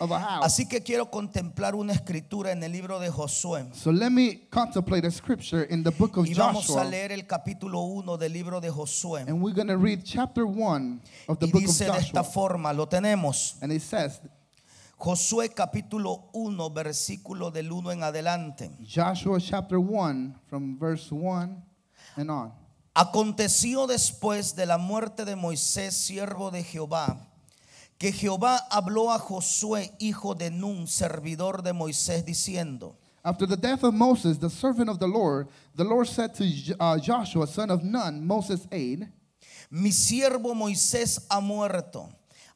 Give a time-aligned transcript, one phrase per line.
[0.00, 0.44] of a house.
[0.44, 3.66] Así que quiero contemplar una escritura en el libro de Josué.
[3.72, 6.84] So let me contemplate a scripture in the book of Y vamos a Joshua.
[6.84, 9.20] leer el capítulo 1 del libro de Josué.
[9.28, 12.22] And we're going to read chapter 1 of the Y book of dice de esta
[12.22, 12.32] Joshua.
[12.32, 13.56] forma, lo tenemos.
[13.62, 14.20] And it says,
[14.98, 18.70] Josué capítulo 1, versículo del 1 en adelante.
[18.84, 21.62] Joshua chapter 1 from verse 1
[22.16, 22.52] and on.
[22.92, 27.28] Aconteció después de la muerte de Moisés, siervo de Jehová,
[28.00, 33.84] que Jehová habló a Josué, hijo de Nun, servidor de Moisés, diciendo, After the death
[33.84, 36.44] of Moses, the servant of the Lord, the Lord said to
[36.80, 39.06] uh, Joshua, son of Nun, Moses' aide,
[39.70, 42.08] Mi siervo Moisés ha muerto.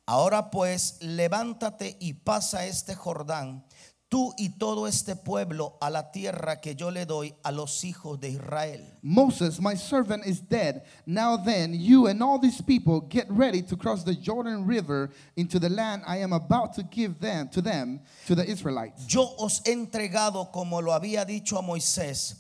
[0.07, 3.63] Ahora pues, levántate y pasa este Jordán,
[4.09, 8.21] tú y todo este pueblo, a la tierra que yo le doy a los hijos
[8.21, 8.81] de Israel.
[9.03, 10.85] Moses, my servant, is dead.
[11.07, 15.59] Now then, you and all these people get ready to cross the Jordan River into
[15.59, 19.07] the land I am about to give them to them, to the Israelites.
[19.07, 22.37] Yo os he entregado, como lo había dicho a Moisés,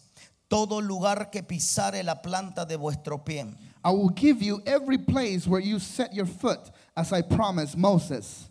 [0.48, 3.46] todo lugar que pisare la planta de vuestro pie.
[3.84, 8.48] I will give you every place where you set your foot, as I promised Moses.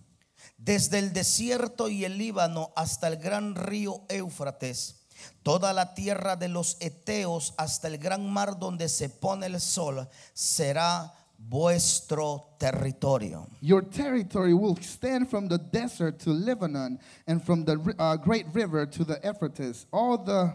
[0.64, 4.96] Desde el desierto y el Líbano hasta el gran río Éufrates,
[5.42, 10.08] toda la tierra de los Eteos hasta el gran mar donde se pone el sol,
[10.34, 13.46] será vuestro territorio.
[13.62, 16.98] Your territory will extend from the desert to Lebanon
[17.28, 20.54] and from the uh, great river to the Euphrates, all the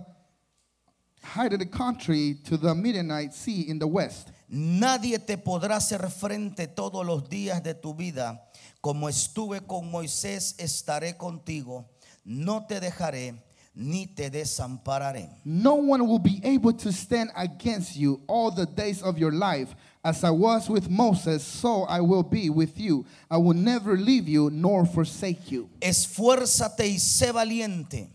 [1.23, 4.31] height of the country to the Midianite Sea in the west.
[4.49, 8.48] Nadie te podrá hacer frente todos los días de tu vida.
[8.81, 11.87] Como estuve con Moisés, estaré contigo.
[12.25, 13.43] No te dejaré
[13.79, 15.29] ni te desampararé.
[15.45, 19.75] No one will be able to stand against you all the days of your life.
[20.05, 23.05] As I was with Moses, so I will be with you.
[23.31, 25.69] I will never leave you nor forsake you.
[25.81, 28.09] Esfuérzate y sé valiente,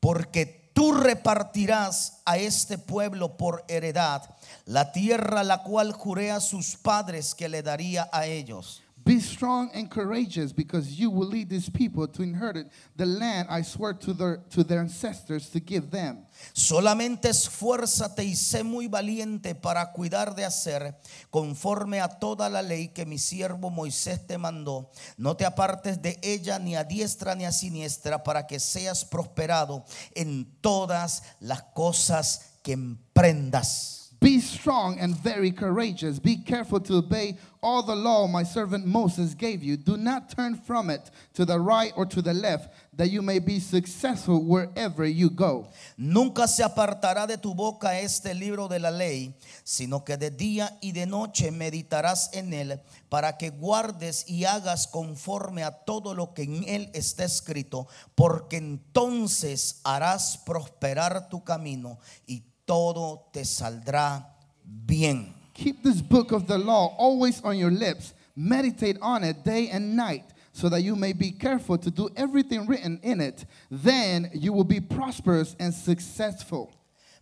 [0.00, 4.22] porque tú repartirás a este pueblo por heredad
[4.64, 8.81] la tierra la cual juré a sus padres que le daría a ellos.
[9.04, 13.62] Be strong and courageous, because you will lead these people to inherit the land I
[13.62, 16.26] swore to their, to their ancestors to give them.
[16.52, 20.96] Solamente esfuérzate y sé muy valiente para cuidar de hacer
[21.30, 24.90] conforme a toda la ley que mi siervo Moisés te mandó.
[25.16, 29.84] No te apartes de ella ni a diestra ni a siniestra para que seas prosperado
[30.14, 34.01] en todas las cosas que emprendas.
[34.22, 36.20] Be strong and very courageous.
[36.20, 39.76] Be careful to obey all the law my servant Moses gave you.
[39.76, 43.40] Do not turn from it to the right or to the left, that you may
[43.40, 45.66] be successful wherever you go.
[45.98, 49.34] Nunca se apartará de tu boca este libro de la ley,
[49.64, 54.86] sino que de día y de noche meditarás en él, para que guardes y hagas
[54.86, 61.98] conforme a todo lo que en él está escrito, porque entonces harás prosperar tu camino
[62.24, 64.24] y todo te saldrá
[64.64, 65.34] bien.
[65.54, 68.14] Keep this book of the law always on your lips.
[68.34, 72.66] Meditate on it day and night, so that you may be careful to do everything
[72.66, 73.44] written in it.
[73.70, 76.72] Then you will be prosperous and successful.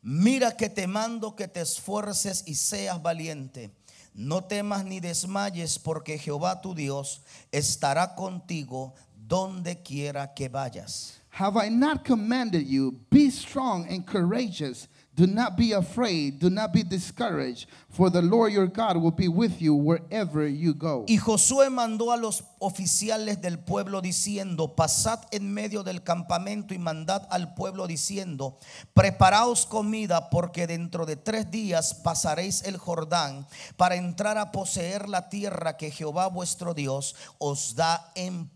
[0.03, 3.71] Mira que te mando que te esfuerces y seas valiente.
[4.15, 7.21] No temas ni desmayes, porque Jehová tu Dios
[7.53, 11.19] estará contigo donde quiera que vayas.
[11.31, 12.93] Have I not commanded you?
[13.11, 14.89] Be strong and courageous.
[15.21, 16.39] Do not be afraid.
[16.39, 17.67] Do not be discouraged.
[17.91, 21.05] For the Lord your God will be with you wherever you go.
[21.09, 26.79] Y Josué mandó a los oficiales del pueblo diciendo, pasad en medio del campamento y
[26.79, 28.59] mandad al pueblo diciendo,
[28.95, 35.29] preparaos comida porque dentro de tres días pasaréis el Jordán para entrar a poseer la
[35.29, 38.49] tierra que Jehová vuestro Dios os da en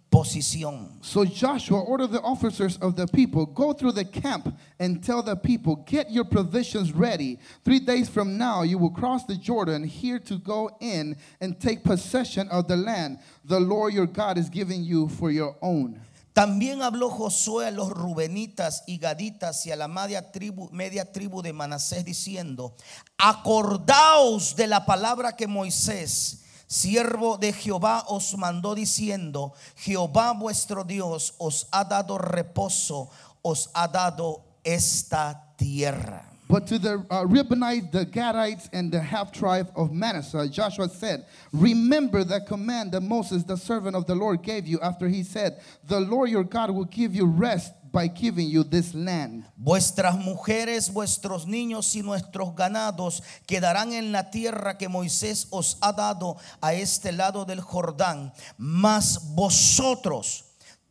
[1.03, 5.35] So Joshua ordered the officers of the people, Go through the camp and tell the
[5.35, 7.39] people, Get your provisions ready.
[7.65, 11.83] Three days from now, you will cross the Jordan here to go in and take
[11.83, 16.01] possession of the land the Lord your God is giving you for your own.
[16.35, 21.43] También habló Josué a los rubenitas y gaditas y a la media tribu, media tribu
[21.43, 22.75] de Manasés diciendo,
[23.19, 31.35] acordaos de la palabra que Moisés, siervo de Jehová, os mandó diciendo, Jehová vuestro Dios
[31.39, 33.09] os ha dado reposo,
[33.43, 36.34] os ha dado esta tierra.
[36.49, 41.27] But to the uh, Reubenites, the Gadites, and the half tribe of Manasseh, Joshua said,
[41.53, 45.61] Remember the command that Moses, the servant of the Lord, gave you after he said,
[45.85, 49.45] The Lord your God will give you rest by giving you this land.
[49.57, 55.93] Vuestras mujeres, vuestros niños y nuestros ganados quedarán en la tierra que Moisés os ha
[55.93, 58.33] dado a este lado del Jordán.
[58.59, 60.45] Mas vosotros,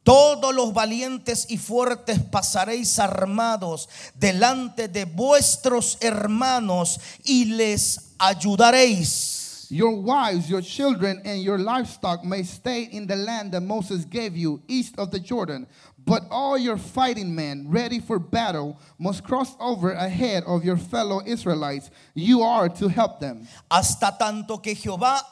[0.03, 9.67] Todos los valientes y fuertes pasaréis armados delante de vuestros hermanos y les ayudaréis.
[9.69, 14.37] Your wives, your children, and your livestock may stay in the land that Moses gave
[14.37, 15.65] you east of the Jordan.
[16.05, 21.21] But all your fighting men ready for battle must cross over ahead of your fellow
[21.25, 21.89] Israelites.
[22.13, 23.47] You are to help them.
[23.71, 25.23] hasta tanto que Jehová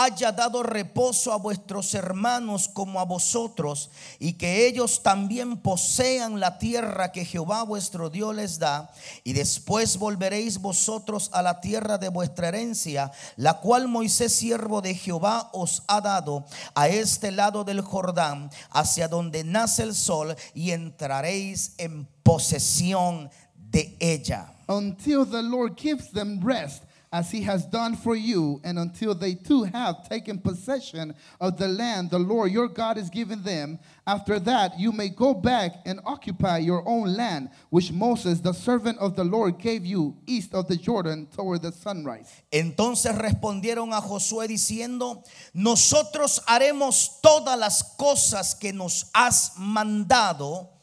[0.00, 3.90] haya dado reposo a vuestros hermanos como a vosotros,
[4.20, 8.92] y que ellos también posean la tierra que Jehová vuestro Dios les da,
[9.24, 14.94] y después volveréis vosotros a la tierra de vuestra herencia, la cual Moisés siervo de
[14.94, 16.44] Jehová os ha dado
[16.76, 23.96] a este lado del Jordán, hacia donde nace el sol, y entraréis en posesión de
[23.98, 24.54] ella.
[24.68, 29.34] until the Lord gives them rest, as he has done for you, and until they
[29.34, 33.78] too have taken possession of the land the Lord your God is giving them.
[34.06, 38.98] After that, you may go back and occupy your own land, which Moses, the servant
[38.98, 42.42] of the Lord, gave you east of the Jordan toward the sunrise.
[42.50, 45.22] Entonces respondieron a Josué diciendo,
[45.54, 50.77] nosotros haremos todas las cosas que nos has mandado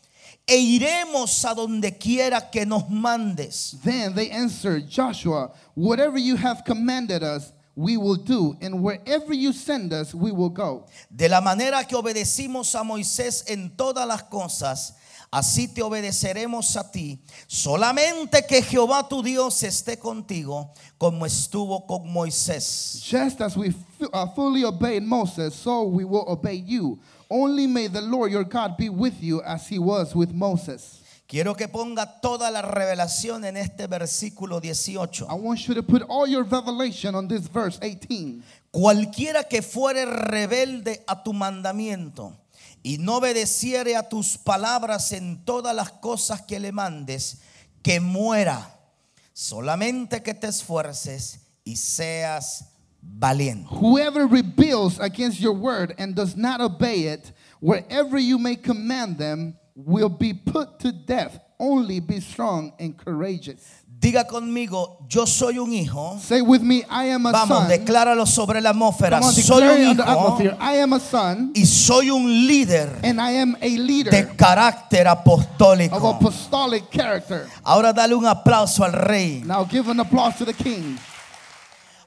[0.47, 3.77] e iremos a donde quiera que nos mandes.
[3.83, 9.51] Then they answered Joshua, Whatever you have commanded us, we will do, and wherever you
[9.51, 10.85] send us, we will go.
[11.09, 14.93] De la manera que obedecimos a Moisés en todas las cosas,
[15.31, 17.19] así te obedeceremos a ti.
[17.47, 23.01] Solamente que Jehová tu Dios esté contigo como estuvo con Moisés.
[23.03, 23.73] Just as we
[24.13, 26.97] uh, fully obeyed Moses, so we will obey you.
[27.29, 31.01] Only may the Lord your God be with you as he was with Moses.
[31.27, 35.25] Quiero que ponga toda la revelación en este versículo 18.
[35.27, 38.43] I want you to put all your revelation on this verse 18.
[38.71, 42.33] Cualquiera que fuere rebelde a tu mandamiento
[42.83, 47.39] y no obedeciere a tus palabras en todas las cosas que le mandes,
[47.81, 48.79] que muera.
[49.33, 52.65] Solamente que te esfuerces y seas
[53.19, 53.67] valiente.
[53.79, 59.55] Whoever rebels against your word and does not obey it, wherever you may command them,
[59.75, 61.39] will be put to death.
[61.59, 63.61] Only be strong and courageous.
[63.97, 66.17] Diga conmigo, yo soy un hijo.
[66.19, 67.69] Say with me, I am a Vamos, son.
[67.69, 69.21] decláralo sobre la atmósfera.
[69.21, 70.57] On, Soy un hijo.
[70.59, 75.07] I am a son, y soy un líder and I am a leader de carácter
[75.07, 75.19] of
[76.03, 77.47] apostolic character.
[77.63, 79.41] Ahora dale un aplauso al rey.
[79.45, 80.97] Now give an applause to the king.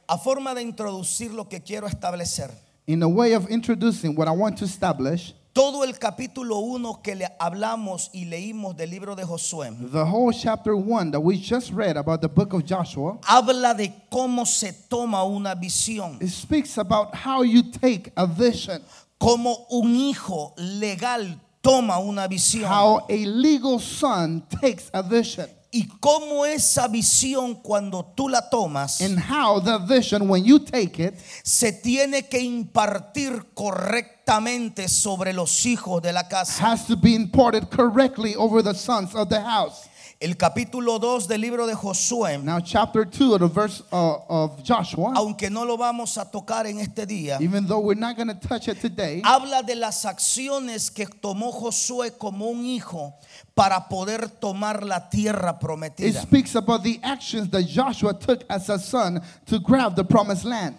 [0.09, 2.51] A forma de introducir lo que quiero establecer.
[2.87, 7.15] In a way of introducing what I want to establish, Todo el capítulo 1 que
[7.17, 11.73] le hablamos y leímos del libro de Josué the whole chapter 1 that we just
[11.73, 16.79] read about the book of Joshua, habla de cómo se toma una visión, it speaks
[16.79, 18.81] about how you take a vision,
[19.21, 21.27] cómo un hijo legal
[21.61, 22.69] toma una visión.
[22.69, 29.01] how a legal son takes a vision, y cómo esa visión cuando tú la tomas
[29.01, 35.67] and how the vision, when you take it, se tiene que impartir correctamente sobre los
[35.67, 36.63] hijos de la casa.
[36.63, 39.88] has to be imparted correctly over the sons of the house.
[40.21, 44.61] El capítulo 2 del libro de Josué, Now, chapter 2 of the verse uh, of
[44.65, 48.27] Joshua, aunque no lo vamos a tocar en este día, even though we're not going
[48.27, 53.15] to touch it today, habla de las acciones que tomó Josué como un hijo
[53.55, 56.21] para poder tomar la tierra it prometida.
[56.21, 60.75] speaks about the actions that Joshua took as a son to grab the promised land.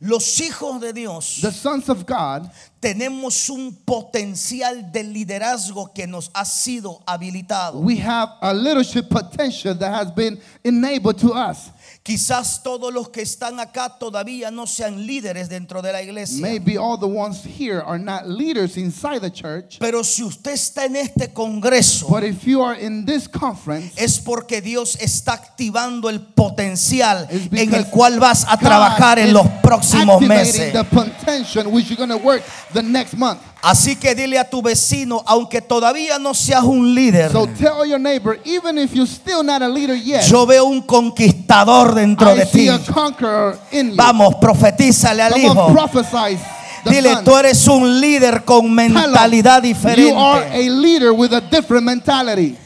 [0.00, 2.48] Los hijos de Dios The sons of God,
[2.80, 7.80] tenemos un potencial de liderazgo que nos ha sido habilitado.
[7.80, 11.70] we have a leadership potential that has been enabled to us.
[12.02, 16.40] Quizás todos los que están acá todavía no sean líderes dentro de la iglesia.
[16.40, 20.86] Maybe all the ones here are not leaders inside the church, Pero si usted está
[20.86, 26.08] en este congreso, but if you are in this conference, es porque Dios está activando
[26.08, 30.72] el potencial en el cual vas a God trabajar en los próximos meses.
[30.72, 33.40] the potential which you're going to work the next month.
[33.60, 37.98] Así que dile a tu vecino, aunque todavía no seas un líder, So tell your
[37.98, 42.38] neighbor, even if you're still not a leader yet, yo veo un conquistador dentro I
[42.38, 42.68] de see ti.
[42.68, 43.96] a conqueror in you.
[43.96, 45.72] Vamos, profetízale al Come on, hijo.
[45.72, 46.38] prophesize
[46.84, 47.24] the Dile, son.
[47.24, 49.74] tú eres un líder con mentalidad You
[50.16, 50.54] are diferente.
[50.54, 52.56] a leader with a different mentality.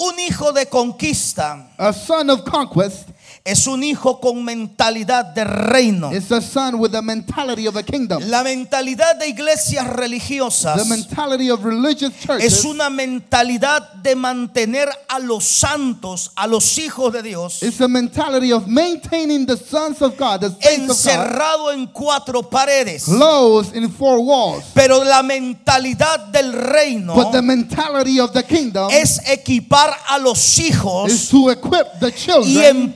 [0.00, 3.08] Un hijo de conquista A son of conquest
[3.48, 6.12] es un hijo con mentalidad de reino.
[6.12, 8.22] It's a son with the mentality of a kingdom.
[8.28, 14.90] La mentalidad de iglesias The religiosas mentality of religious churches es una mentalidad de mantener
[15.08, 20.02] a los santos, a los hijos de Dios, is a mentality of maintaining the sons
[20.02, 23.04] of God, the saints of God, encerrado en cuatro paredes.
[23.04, 24.64] closed in four walls.
[24.74, 30.58] Pero la mentalidad del reino But the mentality of the kingdom es equipar a los
[30.58, 32.94] is hijos to equip the y children and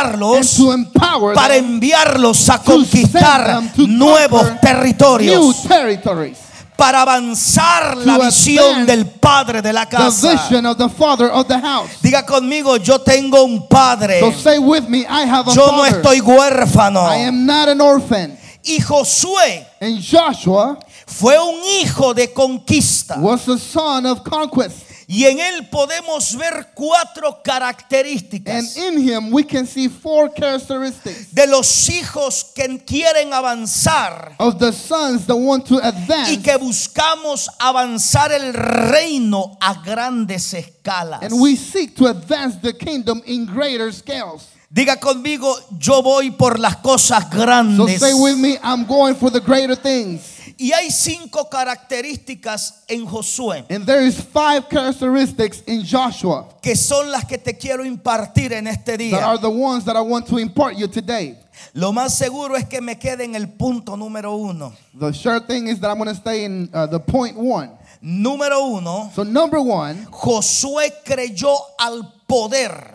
[0.00, 6.38] empoderarlos para enviarlos a conquistar nuevos territorios, territories.
[6.76, 10.32] para avanzar la visión del padre de la casa.
[10.32, 11.90] of the father of the house.
[12.02, 15.84] Diga conmigo, yo tengo un padre, So say with me, I have a yo no
[15.84, 15.96] father.
[16.02, 17.02] estoy huérfano.
[17.08, 18.38] I am not an orphan.
[18.64, 23.18] Y Josué And Joshua fue un hijo de conquista.
[23.18, 24.76] was the son of conquest.
[25.14, 31.34] Y en él podemos ver cuatro And características in him we can see four characteristics
[31.34, 36.42] de los hijos que quieren avanzar of the sons that want to y advance.
[36.42, 41.20] que buscamos avanzar el reino a grandes escalas.
[41.22, 44.48] And we seek to advance the kingdom in greater scales.
[44.70, 48.00] Diga conmigo, yo voy por las cosas So grandes.
[48.00, 50.41] say with me, I'm going for the greater things.
[50.62, 57.10] Y hay cinco características en Josué And there is five characteristics in Joshua que son
[57.10, 59.40] las que te quiero impartir en este that are día.
[59.40, 61.36] the ones that I want to impart you today.
[61.74, 64.72] Lo más seguro es que me quede en el punto número uno.
[64.94, 67.70] The sure thing is that I'm going to stay in uh, the point one.
[68.00, 72.94] Número uno, So number one, Josué creyó al poder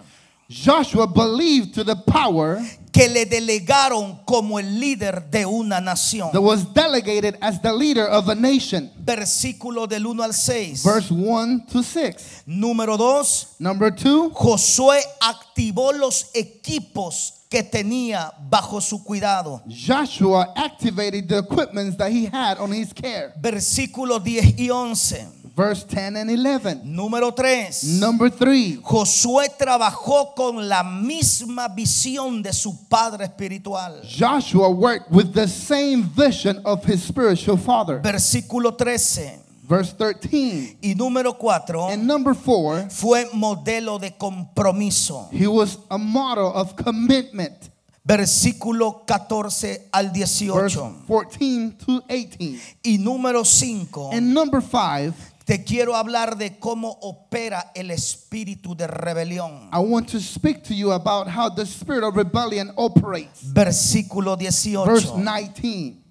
[0.49, 2.61] Joshua believed to the power
[2.97, 6.31] que le delegaron como el líder de una nación.
[6.31, 8.89] that was delegated as the leader of a nation.
[9.05, 10.83] Versículo del 1 al 6.
[10.83, 12.43] Verse 1 to 6.
[12.47, 13.57] Número 2.
[13.59, 19.61] Number 2, Josué activó los equipos que tenía bajo su cuidado.
[19.67, 23.33] Joshua activated the equipments that he had on his care.
[23.39, 25.36] Versículos 10 y 11.
[25.57, 26.81] Verse 10 and 11.
[26.85, 27.99] Número 3.
[27.99, 34.03] Number 3, Josué trabajó con la misma visión de su padre espiritual.
[34.03, 37.99] Joshua worked with the same vision of his spiritual father.
[38.03, 39.39] Versículo 13.
[39.67, 40.77] Verse 13.
[40.79, 41.89] Y número 4.
[41.89, 45.27] And number 4, Fue modelo de compromiso.
[45.31, 47.71] he was a model of commitment.
[48.05, 51.05] Versículo 14 al Verse 18.
[51.07, 52.59] 14 to 18.
[52.83, 54.11] Y número 5.
[54.13, 55.13] And number 5,
[55.47, 59.69] Te quiero hablar de cómo opera el espíritu de rebelión.
[59.71, 63.43] I want to speak to you about how the spirit of rebellion operates.
[63.53, 65.23] Versículo Verse 18.
[65.23, 66.03] 19.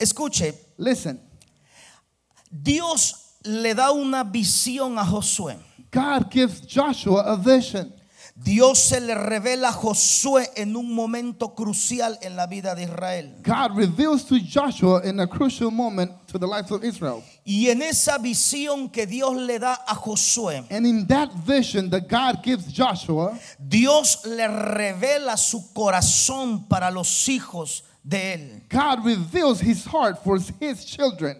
[0.00, 1.20] Escuche, Listen,
[2.50, 5.56] Dios le da una visión a Josué.
[5.92, 7.92] God gives Joshua a vision.
[8.34, 13.34] Dios se le revela a Josué en un momento crucial en la vida de Israel.
[13.42, 17.22] God reveals to Joshua in a crucial moment to the life of Israel.
[17.44, 22.08] Y en esa visión que Dios le da a Josué, And in that vision that
[22.08, 28.62] God gives Joshua, Dios le revela su corazón para los hijos de él.
[28.70, 31.36] God reveals his heart for his children.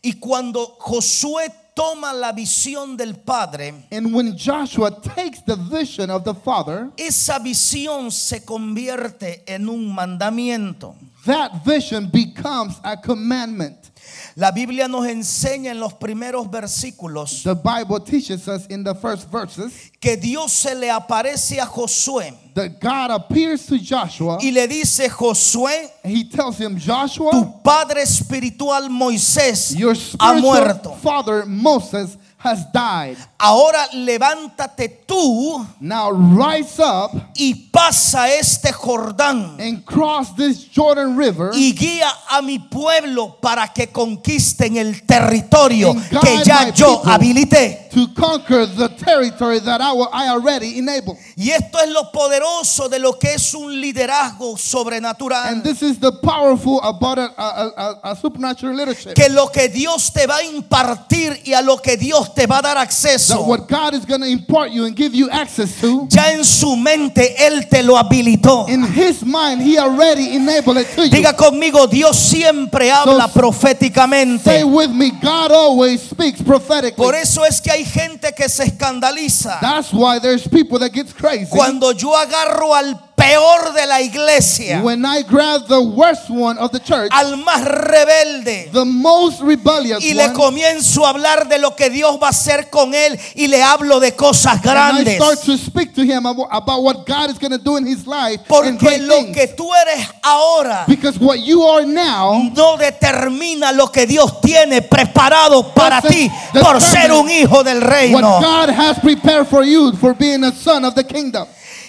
[0.00, 6.24] Y cuando Josué toma la visión del Padre, And when Joshua takes the vision of
[6.24, 10.94] the Father, esa visión se convierte en un mandamiento.
[11.26, 13.90] That vision becomes a commandment.
[14.36, 19.30] La Biblia nos enseña en los primeros versículos The Bible teaches us in the first
[19.30, 24.38] verses que Dios se le aparece a Josué that God appears to Joshua.
[24.42, 30.40] y le dice, Josué, He tells him, Joshua, tu padre espiritual Moisés your ha spiritual
[30.42, 30.94] muerto.
[30.96, 33.16] father Moses has died.
[33.38, 41.50] Ahora levántate tú Now rise up y pasa este Jordán and cross this Jordan River
[41.54, 46.72] y guía a mi pueblo para que conquisten el territorio And guide que ya my
[46.72, 47.12] yo people.
[47.12, 47.80] habilité.
[47.94, 51.16] to conquer the territory that I, I already enabled.
[51.36, 55.46] Y esto es lo poderoso de lo que es un liderazgo sobrenatural.
[55.46, 59.14] And this is the powerful about a, a, a, a supernatural leadership.
[59.14, 62.58] que lo que Dios te va a impartir y a lo que Dios te va
[62.58, 66.06] a dar acceso, what God is going to impart you and give you access to,
[66.10, 68.68] ya en su mente Él te lo habilitó.
[68.68, 71.10] in His mind, He already enabled it to you.
[71.10, 74.64] Diga conmigo, Dios siempre habla So, Say proféticamente.
[74.64, 76.96] with me, God always speaks prophetically.
[77.04, 81.12] Por eso es que hay gente que se escandaliza That's why there's people that gets
[81.12, 86.58] crazy cuando yo agarro al peor de la iglesia, when I grab the worst one
[86.58, 91.48] of the church, al más rebelde, the most rebellious y le one, comienzo a hablar
[91.48, 95.16] de lo que Dios va a hacer con él y le hablo de cosas grandes.
[95.16, 98.06] start to speak to him about, about what God is going to do in his
[98.06, 103.72] life and Porque lo que tú eres ahora Because what you are now no determina
[103.72, 108.40] lo que Dios tiene preparado para ti por ser un hijo del what reino.
[108.40, 111.46] God has prepared for you for being a son of the kingdom.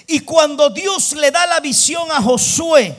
[0.08, 2.96] Y cuando Dios le da la visión a Josué,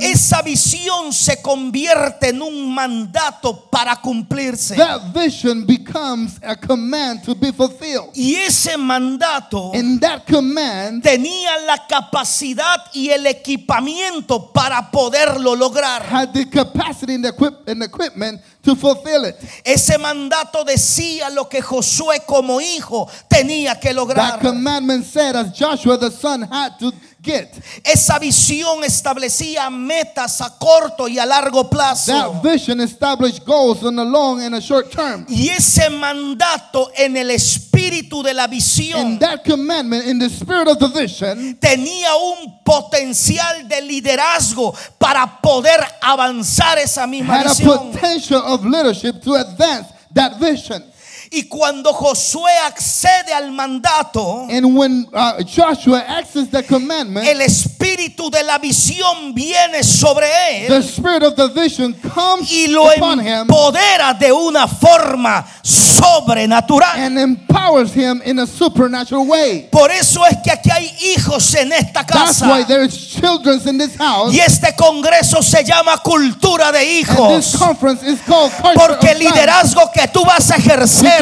[0.00, 4.76] esa visión se convierte en un mandato para cumplirse.
[4.76, 8.10] that vision becomes a command to be fulfilled.
[8.14, 16.02] Y ese mandato And that command tenía la capacidad y el equipamiento para poderlo lograr.
[16.02, 19.36] had the capacity and the equip- and equipment to fulfill it.
[19.64, 24.40] Ese mandato decía lo que Josué como hijo tenía que That lograr.
[24.40, 26.92] commandment said, as Joshua the son had to
[27.28, 27.52] get.
[27.84, 32.12] Esa visión establecía metas a corto y a largo plazo.
[32.12, 35.26] That vision established goals on a long and a short term.
[35.28, 40.68] Y ese mandato en el espíritu de la visión And that commandment in the spirit
[40.68, 47.50] of the vision tenía un potencial de liderazgo para poder avanzar esa misma had a
[47.50, 47.92] visión.
[47.92, 50.82] potential of leadership to advance that vision.
[51.30, 58.30] Y cuando Josué accede al mandato, And when uh, Joshua accesses the commandment, el espíritu
[58.30, 60.26] de la visión viene sobre
[60.68, 65.44] the él spirit of the vision comes y lo upon him empodera de una forma
[65.62, 66.96] sobrenatural.
[66.96, 69.68] and empowers him in a supernatural way.
[69.70, 72.66] Por eso es que aquí hay hijos en esta That's why casa.
[72.68, 74.32] there is children in this house.
[74.32, 77.56] Y este congreso se llama cultura de And this hijos.
[77.58, 81.17] conference is called Culture Porque el liderazgo que tú vas a the ejercer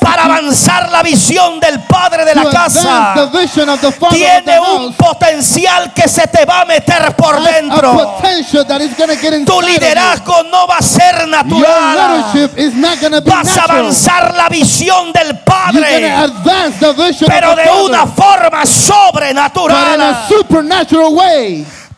[0.00, 3.14] para avanzar la visión del padre de la casa
[4.10, 8.18] tiene un potencial que se te va a meter por dentro.
[9.46, 12.24] Tu liderazgo no va a ser natural.
[13.24, 16.14] Vas a avanzar la visión del Padre,
[17.26, 18.62] pero de una forma
[19.12, 20.26] but in a sobrenatural.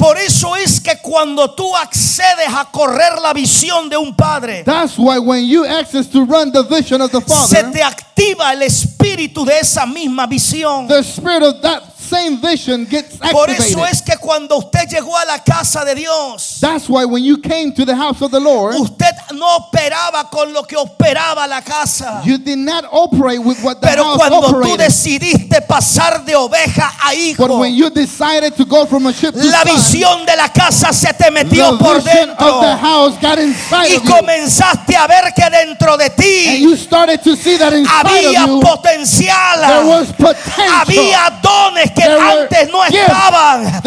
[0.04, 4.98] Por eso es que cuando tú accedes a correr la visión de un padre, That's
[4.98, 8.62] why when you access to run the vision of the se Father, te activa el
[8.64, 10.86] espíritu de esa misma visión.
[10.88, 11.82] the spirit of that
[12.14, 13.92] same vision gets Por eso activated.
[13.92, 17.72] es que cuando usted llegó a la casa de Dios, That's why when you came
[17.74, 22.22] to the house of the Lord, usted no operaba con lo que operaba la casa.
[22.24, 24.78] you did not operate with what the Pero house cuando tú operated.
[24.86, 29.34] decidiste pasar de oveja a hijo, But when you decided to go from a ship
[29.34, 32.76] to la visión de la casa se te metió the por vision of the dentro
[32.78, 34.10] house got inside y of you.
[34.10, 38.44] comenzaste a ver que dentro de And ti you started to see that inside había
[38.44, 40.74] of you, potencial, there was potential.
[40.80, 43.82] había dones que Antes no estaban.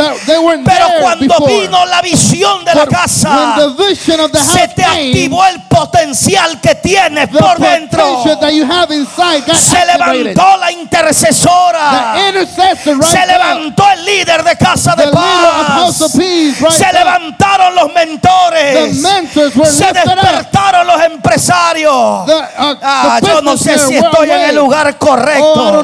[0.64, 3.56] Pero cuando vino la visión de la casa,
[4.44, 8.24] se te activó el potencial que tienes the por dentro.
[9.56, 12.16] Se levantó la intercesora.
[13.02, 15.96] Se levantó el líder de Casa de Paz.
[16.70, 19.02] Se levantaron los mentores.
[19.66, 22.28] Se despertaron los empresarios.
[22.28, 25.84] Uh, Ah, yo no sé si estoy en el lugar I don't correcto.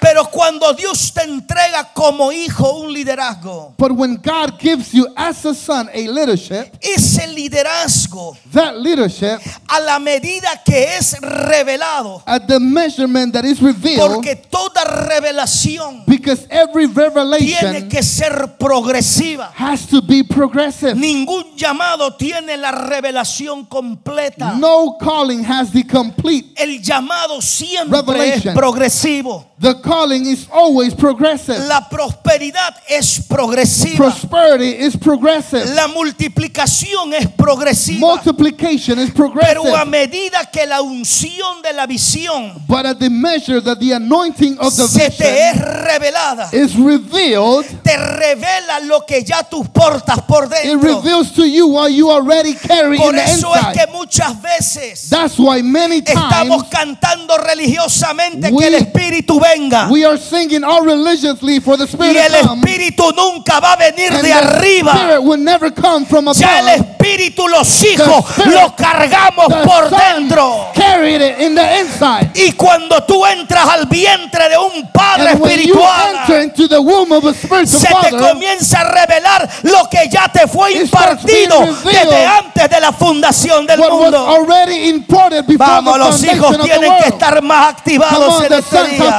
[0.00, 5.44] Pero cuando Dios te entrega como hijo un liderazgo, But when God gives you as
[5.44, 12.46] a son a leadership, ese liderazgo that leadership a la medida que es revelado, at
[12.46, 19.50] the measurement that is revealed, porque toda revelación because every tiene revelation que ser progresiva.
[19.54, 20.94] has to be progressive.
[20.94, 24.54] Ningún llamado tiene la revelación completa.
[24.58, 26.52] No calling has the complete.
[26.56, 28.48] El llamado siempre Revelation.
[28.48, 29.44] es progresivo.
[29.60, 31.58] The calling is always progressive.
[31.66, 33.96] La prosperidad es progresiva.
[33.96, 35.64] Prosperity is progressive.
[35.74, 38.00] La multiplicación es progresiva.
[38.00, 39.84] Multiplication is Pero a progressive.
[39.86, 44.74] medida que la unción de la visión But at the measure that the anointing of
[44.76, 50.20] the se te es vision revelada, is revealed, te revela lo que ya tú portas
[50.26, 50.96] por it dentro.
[51.00, 55.08] reveals to you what you already carry Por in the eso es que muchas veces
[55.08, 59.77] That's why many estamos cantando religiosamente We- que el Espíritu venga.
[59.90, 62.60] We are singing all religiously for the Y Spirit el to come.
[62.62, 65.20] Espíritu nunca va a venir de arriba.
[65.20, 66.90] Will never come from Ya el above.
[66.98, 70.72] Espíritu, los hijos, lo cargamos The por dentro.
[70.76, 72.30] it in the inside.
[72.34, 77.12] Y cuando tú entras al vientre de un padre And espiritual, enter into the womb
[77.12, 81.60] of a spiritual se te father, comienza a revelar lo que ya te fue impartido
[81.84, 84.26] desde antes de la fundación del what was mundo.
[84.28, 88.84] already imported before Vamos, the los hijos tienen que estar más activados on, en este
[88.88, 89.16] día.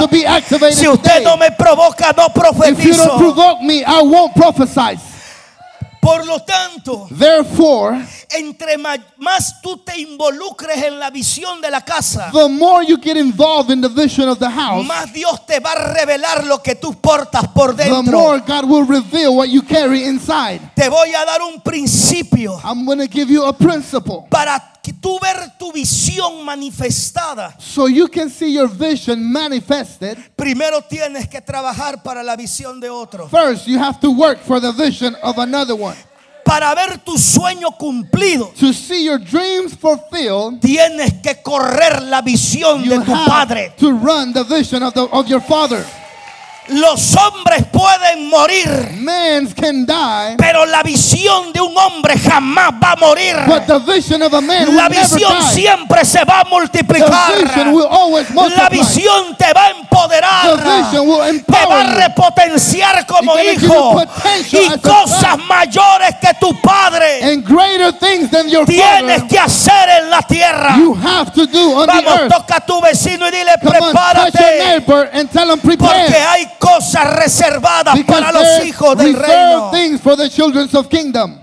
[0.50, 3.06] Si usted no me provoca, no If you profetizo.
[3.06, 4.98] don't provoke me, I won't prophesy.
[6.02, 11.82] Por lo tanto, Therefore, entre ma- más tú te involucres en la visión de la
[11.82, 15.60] casa, the more you get involved in the vision of the house, más Dios te
[15.60, 18.18] va a revelar lo que tú portas por the dentro.
[18.18, 20.62] more God will reveal what you carry inside.
[20.74, 25.00] Te voy a dar un principio I'm going to give you a principle para que
[25.00, 27.56] tú ver tu visión manifestada.
[27.60, 30.18] so you can see your vision manifested.
[30.36, 33.28] Primero tienes que trabajar para la visión de otro.
[33.28, 35.96] First, you have to work for the vision of another one.
[36.44, 42.84] Para ver tu sueño cumplido, To see your dreams fulfilled, tienes que correr la visión
[42.84, 43.74] you de tu have padre.
[43.78, 45.86] to run the vision of, the, of your father.
[46.70, 48.68] Los hombres pueden morir,
[49.00, 53.36] Man can die, pero la visión de un hombre jamás va a morir.
[53.48, 57.34] but the vision of a man La visión siempre se va a The multiplicar.
[57.36, 60.58] vision will always La visión te va a empoderar.
[60.58, 64.02] The vision will Te va a repotenciar como hijo.
[64.52, 70.10] Y cosas mayores que tu padre And greater things than your tienes que hacer en
[70.10, 70.76] la tierra.
[70.78, 72.32] you have to do on the Vamos, earth.
[72.34, 74.60] toca a tu vecino y dile, Come on, touch your prepárate.
[74.66, 79.72] neighbor and tell him Porque hay cosas reservadas Because para los hijos del reino.
[79.72, 81.40] things for the children of kingdom.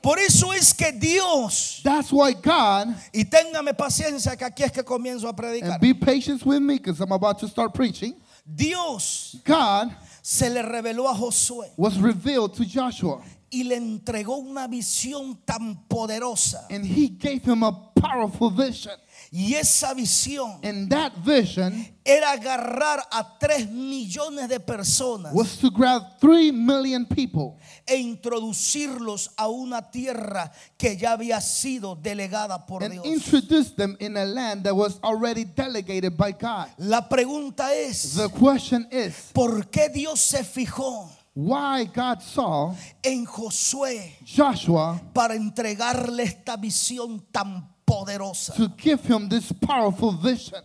[0.00, 4.84] Por eso es que Dios, That's why God, y téngame paciencia que aquí es que
[4.84, 5.72] comienzo a predicar.
[5.72, 8.14] and be patient with me because I'm about to start preaching.
[8.46, 9.90] Dios God
[10.22, 15.80] se le reveló a Josué was revealed to Joshua y le entregó una visión tan
[15.88, 16.66] poderosa.
[16.70, 18.92] and he gave him a powerful vision.
[19.30, 25.70] Y esa visión And that vision era agarrar a tres millones de personas was to
[25.70, 32.82] grab three million people e introducirlos a una tierra que ya había sido delegada por
[32.82, 33.06] and Dios.
[33.06, 36.68] introduce them in a land that was already delegated by God.
[36.78, 43.26] La pregunta es, The question is, ¿por qué Dios se fijó why God saw en
[43.26, 48.54] Josué Joshua para entregarle esta visión tan poderosa?
[48.54, 50.60] to give him this powerful vision.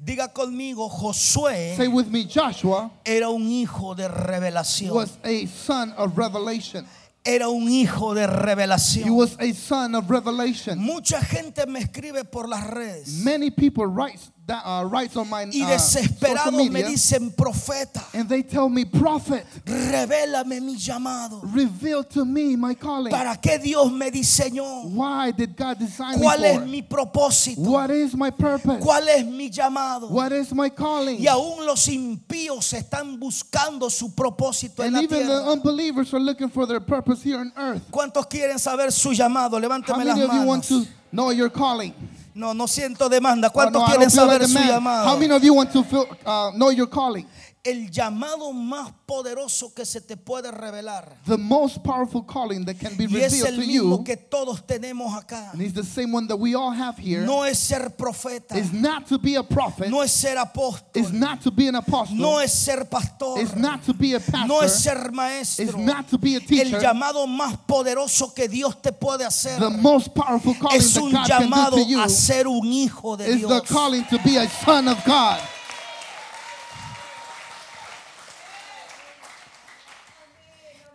[0.00, 4.92] Diga conmigo, Josué Say with me, Joshua era un hijo de revelación.
[4.94, 6.86] was a son of revelation.
[7.24, 9.10] Era un hijo de He revelación.
[9.16, 10.78] was a son of revelation.
[10.78, 15.44] Mucha gente me escribe por las redes Many people write that uh, writes on my
[15.44, 20.74] y uh, social desesperados me media, dicen, profeta, and they tell me, prophet, revélame mi
[20.76, 21.40] llamado.
[21.54, 23.10] reveal to me my calling.
[23.10, 24.84] ¿Para qué Dios me diseñó?
[24.90, 26.66] Why did God design me ¿Cuál es for?
[26.66, 27.60] mi propósito?
[27.60, 28.82] What is my purpose?
[28.82, 30.10] ¿Cuál es mi llamado?
[30.10, 31.18] What is my calling?
[31.20, 35.52] Y aún los impíos están buscando su propósito en And la even the tierra.
[35.52, 37.82] unbelievers are looking for their purpose here on earth.
[37.90, 39.56] ¿Cuántos quieren saber su llamado?
[39.56, 41.92] How Levánteme many las of you want to know your calling?
[42.38, 43.48] No, no siento demanda.
[43.48, 45.08] Oh, ¿Cuántos no, I quieren saber su llamado?
[45.08, 47.26] How many of you want to feel, uh, know your calling?
[47.68, 51.16] El llamado más poderoso que se te puede revelar.
[51.26, 54.16] The most powerful calling that can be Y es revealed el to mismo you, que
[54.16, 55.50] todos tenemos acá.
[55.52, 58.56] and it's the same one that we all have here, No es ser profeta.
[58.56, 61.12] is not to be a prophet, No es ser is apóstol.
[61.12, 63.38] not to be an apostle, No es ser pastor.
[63.40, 65.78] is not to be a No es pastor, ser is maestro.
[65.80, 66.80] not to be a El teacher.
[66.80, 71.12] llamado más poderoso que Dios te puede hacer The most powerful calling es that un
[71.12, 73.68] God can do llamado to you a ser un hijo de is the Dios.
[73.68, 75.38] calling to be a son of God.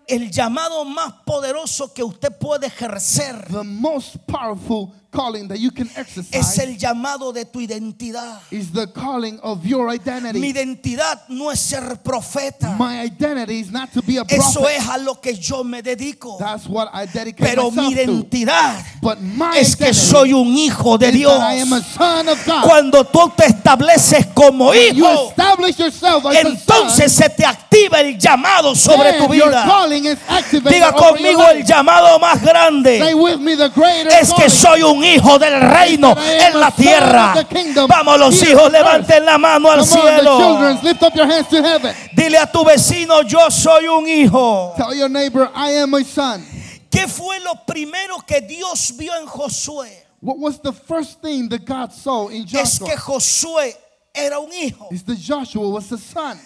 [0.07, 3.45] El llamado más poderoso que usted puede ejercer.
[3.47, 8.39] The most powerful calling that you can es exercise el llamado de tu identidad.
[8.51, 10.39] is the calling of your Mi identity.
[10.49, 12.75] identidad no es ser profeta.
[12.77, 14.77] My identity is not to be a Eso prophet.
[14.79, 16.37] es a lo que yo me dedico.
[16.39, 18.01] That's what I dedicate Pero mi to.
[18.01, 21.37] identidad But my es que soy un hijo de Dios.
[21.37, 22.63] that I am a son of God.
[22.63, 27.45] Cuando tú te estableces como you hijo, establish yourself as entonces a son, se te
[27.45, 29.63] activa el llamado sobre tu your vida.
[29.65, 34.33] calling is activated Diga conmigo el llamado más Say grande with me the greater es
[34.33, 37.35] que soy un hijo del reino en la tierra.
[37.87, 40.57] Vamos los hijos, levanten la mano al cielo.
[42.15, 44.73] Dile a tu vecino, yo soy un hijo.
[44.77, 46.45] Tell your neighbor, I am a son.
[46.89, 49.89] ¿Qué fue lo primero que Dios vio en Josué?
[50.21, 52.87] What was the first thing that God saw in Es Joshua?
[52.89, 53.75] que Josué
[54.13, 54.87] era un hijo.
[54.91, 56.39] Is that Joshua was a son.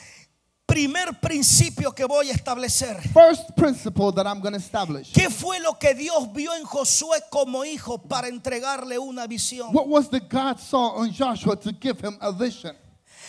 [0.68, 3.02] Primer principio que voy a establecer.
[3.14, 5.14] First principle that I'm going to establish.
[5.14, 9.74] ¿Qué fue lo que Dios vio en Josué como hijo para entregarle una visión?
[9.74, 12.76] What was the God saw on Joshua to give him a vision?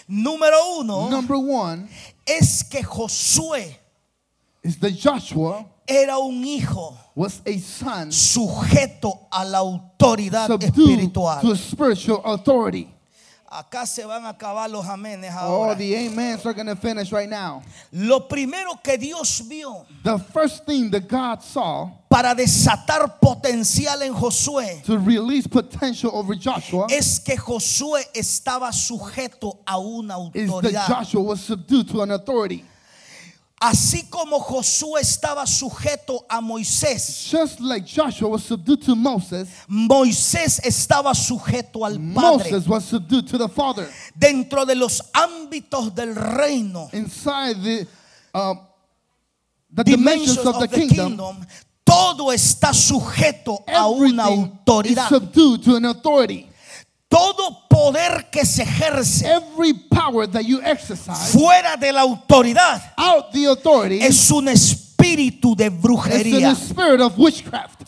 [0.08, 1.88] Número uno Number one,
[2.26, 3.76] es que Josué
[4.62, 11.28] is that Joshua era un hijo was a son sujeto a la autoridad subdued to
[11.28, 11.56] espiritual.
[11.56, 12.88] spiritual authority.
[13.50, 15.74] Acá se van a acabar los amenes Oh, ahora.
[15.74, 17.62] the amens are going to finish right now.
[17.92, 24.12] Lo primero que Dios vio The first thing that God saw para desatar potencial en
[24.12, 30.54] Josué to release potential over Joshua es que Josué estaba sujeto a una is that
[30.54, 30.86] autoridad.
[30.86, 32.64] Joshua was subdued to an authority.
[33.60, 40.60] Así como Josué estaba sujeto a Moisés, Just like Joshua was subdued to Moses, Moisés
[40.64, 42.50] estaba sujeto al Padre.
[42.52, 43.88] Moses was subdued to the Father.
[44.16, 47.86] Dentro de los ámbitos del reino, Inside the,
[48.32, 48.60] um,
[49.72, 51.46] the dimensions dimensions of the kingdom, kingdom,
[51.84, 55.08] todo está sujeto a una everything is autoridad.
[55.08, 56.47] subdued to an authority.
[57.08, 63.30] Todo poder que se ejerce Every power that you exercise fuera de la autoridad out
[63.32, 66.54] the authority es un espíritu de brujería.
[66.54, 67.80] spirit of witchcraft.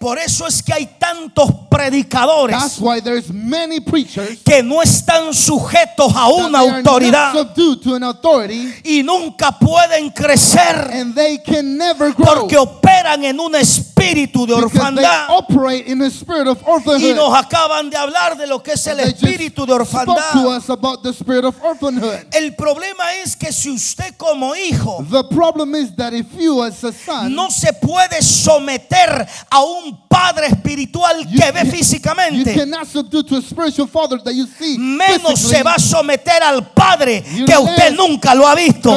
[0.00, 5.34] Por eso es que hay tantos predicadores That's why there's many preachers que no están
[5.34, 11.76] sujetos a una autoridad subdued to an authority y nunca pueden crecer and they can
[11.76, 15.28] never grow porque operan en un espíritu de orfandad.
[15.28, 16.58] operate in the spirit of
[16.98, 20.56] Y nos acaban de hablar de lo que es el espíritu de to orfandad.
[20.56, 22.26] us about the spirit of orphanhood.
[22.32, 26.82] El problema es que si usted como hijo The problem is that if you as
[26.84, 32.54] a son no se puede someter a un padre espiritual que ve you- you físicamente,
[32.54, 36.62] cannot subdue to a spiritual father that you see menos se va a someter al
[36.74, 38.90] padre You que usted nunca lo ha visto.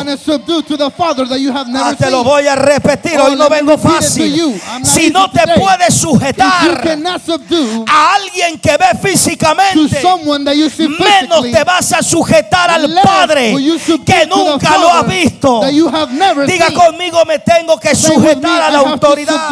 [1.84, 4.34] Ah, te lo voy a repetir, Oh, hoy no let me vengo fácil.
[4.84, 6.68] Si no te puedes sujetar
[7.88, 12.88] a alguien que ve físicamente, someone that you see menos te vas a sujetar al
[13.04, 13.54] Padre
[14.06, 15.62] que nunca lo ha visto.
[16.48, 19.50] Diga conmigo, me tengo que sujetar a la autoridad.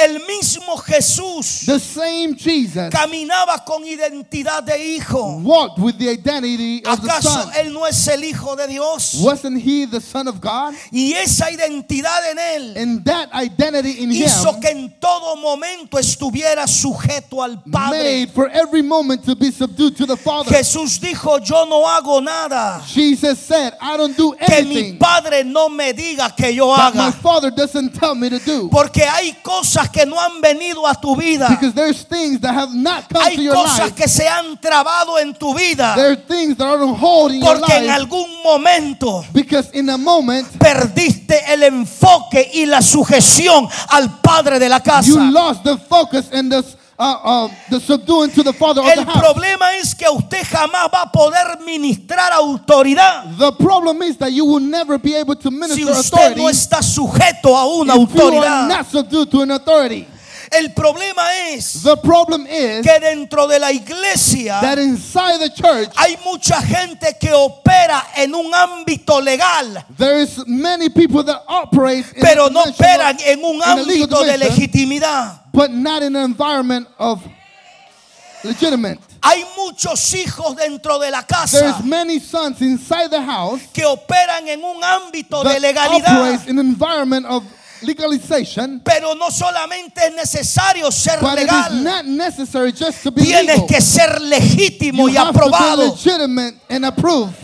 [0.00, 0.10] The.
[0.10, 5.40] El mismo Jesús The same Jesus caminaba con identidad de hijo.
[5.42, 7.50] walked with the identity of the ¿Acaso Son.
[7.58, 9.14] él no es el hijo de Dios?
[9.20, 10.74] Wasn't he the Son of God?
[10.90, 15.98] Y esa identidad en él And that identity in hizo him que en todo momento
[15.98, 17.98] estuviera sujeto al Padre.
[17.98, 20.50] made for every moment to be subdued to the Father.
[20.54, 25.44] Jesús dijo, yo no hago nada Jesus said, I don't do que mi anything Padre
[25.44, 27.12] no me diga que yo that my haga.
[27.18, 28.68] Father doesn't tell me to do.
[28.70, 31.48] Porque hay cosas que no han venido a tu vida.
[31.48, 33.94] Because there's things that have not come Hay to your cosas life.
[33.94, 35.94] que se han trabado en tu vida.
[35.94, 39.88] There are things that are on hold in your Porque en algún momento because in
[39.90, 45.08] a moment perdiste el enfoque y la sujeción al padre de la casa.
[45.08, 46.64] you lost the focus and the,
[47.00, 49.22] uh, uh, the subduing to the Father of the El house.
[49.22, 54.44] problema es que usted jamás va a poder ministrar autoridad The problem is that you
[54.44, 58.14] will never be able to si minister usted authority no está sujeto a una if
[58.14, 58.68] you are autoridad.
[58.68, 60.06] not subdued to an authority.
[60.52, 65.90] El problema es The problem is que dentro de la iglesia that inside the church
[65.96, 72.04] hay mucha gente que opera en un ámbito legal, there is many people that operate
[72.20, 75.39] pero no operan en un ámbito de legitimidad.
[75.52, 77.22] But not in an environment of
[78.44, 78.98] legitimate.
[79.22, 84.48] Hay muchos hijos dentro de la casa There's many sons inside the house que operan
[84.48, 86.48] en un ámbito de legalidad.
[86.48, 87.44] in an environment of
[87.82, 93.10] legalization, Pero no solamente es necesario ser but it is legal, not necessary just to
[93.10, 93.66] be tienes legal.
[93.66, 95.90] que ser legítimo You y have to be aprobado.
[95.90, 97.36] legitimate and approved.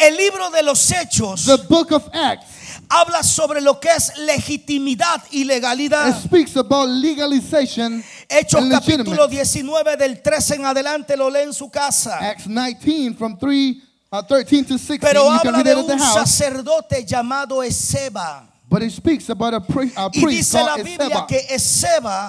[0.00, 2.49] El libro de los Hechos The book of Acts
[2.90, 6.12] habla sobre lo que es legitimidad y it legalidad.
[6.22, 9.30] speaks about legalization Hechos and capítulo legitimate.
[9.30, 12.18] 19 del 13 en adelante lo lee en su casa.
[12.20, 14.98] Acts 19 from 3, uh, 13 to 16.
[15.00, 16.14] Pero you can habla read de it at the un house.
[16.30, 18.46] sacerdote llamado Eseba.
[18.68, 21.40] But it speaks about a, pri- a Y priest dice la called Biblia que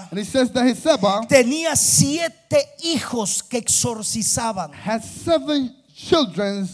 [0.09, 0.65] And it says that
[1.29, 4.73] tenía siete hijos que exorcizaban.
[4.73, 6.67] had seven children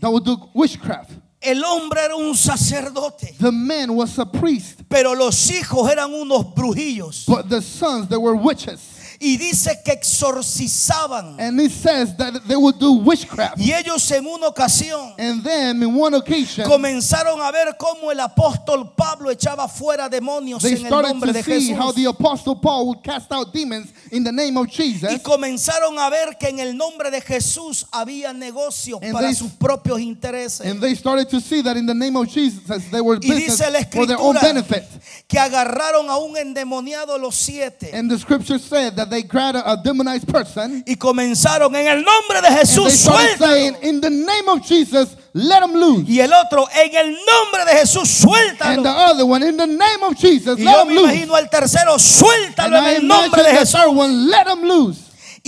[0.00, 1.12] that would do witchcraft.
[1.40, 6.52] El hombre era un sacerdote, The man was a priest, pero los hijos eran unos
[6.54, 7.24] brujillos.
[7.26, 8.97] but the sons they were witches.
[9.20, 11.36] Y dice que exorcizaban.
[11.40, 13.58] And it says that they would do witchcraft.
[13.58, 18.20] Y ellos en una ocasión And then in one occasion, comenzaron a ver cómo el
[18.20, 21.94] apóstol Pablo echaba fuera demonios they en el nombre de see how Jesús.
[21.96, 25.20] the apostle Paul would cast out demons in the name of Y Jesus.
[25.22, 29.50] comenzaron a ver que en el nombre de Jesús había negocios And para they- sus
[29.52, 30.60] propios intereses.
[30.66, 33.58] And they started to see that in the name of Jesus, they were Y business
[33.58, 34.84] dice la for their own benefit.
[35.26, 39.76] que agarraron a un endemoniado los siete And the scripture said that they grabbed a,
[39.76, 43.46] demonized person y comenzaron en el nombre de and Jesús they started suéltalo.
[43.46, 46.08] saying, In the name of Jesus, let them loose.
[46.08, 48.24] Y el otro, en el nombre de Jesús,
[48.60, 49.10] And the suéltalo.
[49.10, 51.12] other one, in the name of Jesus, Y let yo them me loose.
[51.14, 53.80] imagino al tercero, And suéltalo I en el nombre de Jesús.
[53.94, 54.98] one, let them loose.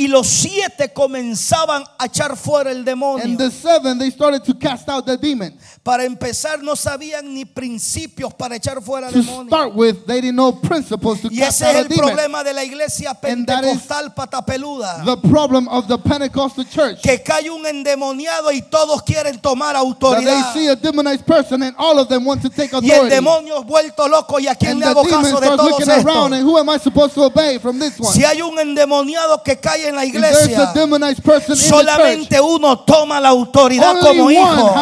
[0.01, 3.37] Y los siete comenzaban a echar fuera el And demonio.
[3.37, 5.59] the seven, they started to cast out the demon.
[5.83, 9.49] Para empezar, no sabían ni principios para echar fuera To demonios.
[9.49, 12.07] start with, they didn't know principles to Y cast ese out es el demon.
[12.09, 15.05] problema de la iglesia And pentecostal patapeluda.
[15.05, 17.03] The problem of the Pentecostal church.
[17.03, 20.55] Que cae un endemoniado y todos quieren tomar That autoridad.
[20.55, 23.63] they see a demonized person and all of them want to take Y el demonio
[23.65, 24.39] vuelto loco.
[24.39, 26.43] ¿Y a quién And le hago caso de todos and estos?
[26.43, 28.15] who am I supposed to obey from this one?
[28.15, 30.73] Si hay un endemoniado que cae en la iglesia,
[31.55, 34.75] solamente uno toma la autoridad como hijo.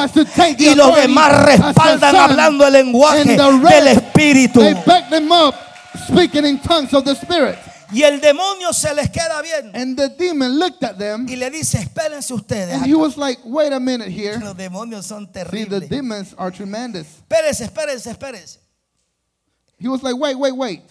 [0.56, 4.60] Y los demás respaldan hablando el lenguaje del Espíritu.
[4.60, 5.54] They back them up
[6.08, 7.56] speaking in tongues of the Spirit.
[7.90, 9.74] Y el demonio se les queda bien.
[9.74, 12.74] And the demon looked at them Y le dice, espérense ustedes.
[12.74, 14.38] and he was like, wait a minute here.
[14.38, 15.88] Los demonios son See, the terribles.
[15.88, 17.06] demons are tremendous.
[17.26, 18.58] Espérense, espérense, espérense.
[19.78, 20.82] He was like, wait, wait, wait.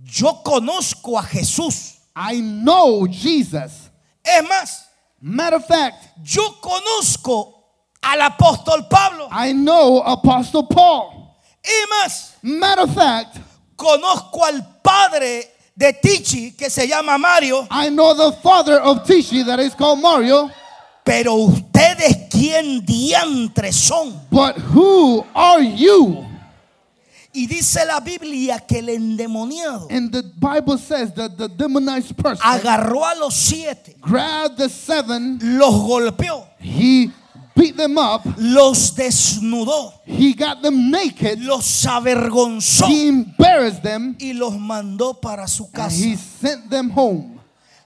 [0.00, 1.97] Yo conozco a Jesús.
[2.20, 3.90] I know Jesus.
[4.24, 4.84] Es más,
[5.20, 7.54] Matter of fact, yo conozco
[8.02, 9.28] al apóstol Pablo.
[9.32, 11.34] I know Apostle Paul.
[11.64, 13.36] Y más, Matter of fact,
[13.76, 15.44] conozco al padre
[15.76, 17.66] de Tichi que se llama Mario.
[17.70, 20.50] I know the father of Tishi that is called Mario.
[21.04, 24.20] Pero ustedes, ¿quién diantres son?
[24.30, 26.27] But who are you?
[27.32, 32.42] Y dice la Biblia que el endemoniado And the Bible says that the demonized person
[32.42, 37.10] agarró a los siete, grabbed the seven, los golpeó, he
[37.54, 44.32] beat them up, los desnudó, he got them naked, los avergonzó he embarrassed them, y
[44.32, 45.96] los mandó para su and casa.
[46.04, 47.38] he sent them home.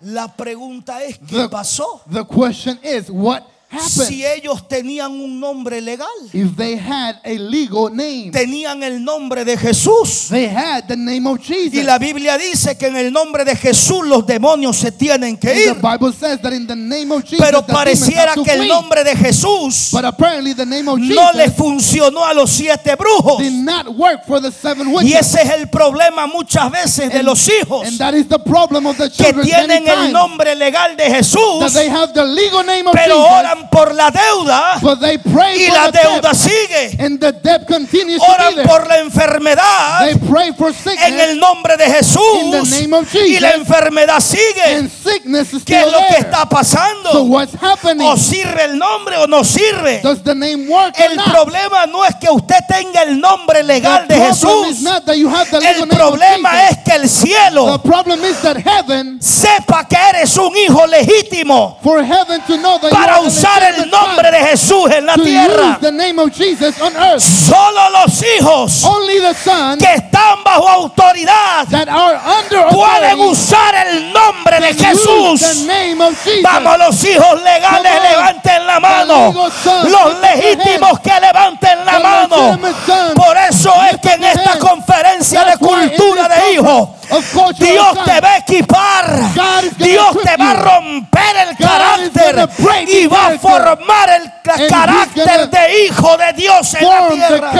[0.04, 2.00] La pregunta es, ¿qué The, pasó?
[2.10, 3.42] the question is, what
[3.80, 9.44] Si ellos tenían un nombre legal, If they had a legal name, tenían el nombre
[9.44, 10.28] de Jesús.
[10.28, 11.74] they had the name of Jesus.
[11.74, 15.50] Y la Biblia dice que en el nombre de Jesús los demonios se tienen que
[15.50, 15.74] And ir.
[15.74, 19.16] the Bible says that in the name of Jesus, Pero pareciera que el nombre de
[19.16, 23.38] Jesús But apparently the name of Jesus no le funcionó a los siete brujos.
[23.38, 25.20] did not work for the seven Y witches.
[25.34, 28.96] ese es el problema muchas veces de los hijos And that is the problem of
[28.98, 32.86] the que children tienen el nombre legal de that Jesús, they have the legal name
[32.86, 36.96] of pero Jesus, oran por la deuda but they pray y la deuda sigue.
[36.98, 41.38] and the debt continues to be Oran por la enfermedad They pray for en el
[41.38, 42.22] nombre de Jesús
[43.14, 44.88] y la enfermedad sigue.
[45.64, 47.10] ¿Qué es lo que está pasando?
[48.04, 50.00] ¿O sirve el nombre o no sirve?
[50.02, 54.06] Does the name work or El problema no es que usted tenga el nombre legal
[54.08, 54.84] the de Jesús.
[55.62, 60.56] El problema es que el The cielo problem is that heaven, sepa que eres un
[60.56, 61.78] hijo legítimo
[62.90, 65.78] para usar el nombre de Jesús en la tierra.
[67.18, 68.84] Solo los hijos
[69.78, 71.66] que están bajo autoridad
[72.70, 75.40] pueden usar el nombre de Jesús.
[76.42, 79.32] Vamos, los hijos legales, levanten la mano.
[79.32, 82.58] Los legítimos que levanten la mano.
[83.14, 86.88] Por eso es que en esta conferencia de cultura de hijos,
[87.66, 89.04] Dios te va a equipar.
[89.78, 92.48] Dios te va a romper el carácter
[92.88, 97.50] y va a formar el carácter de hijo de Dios en la tierra.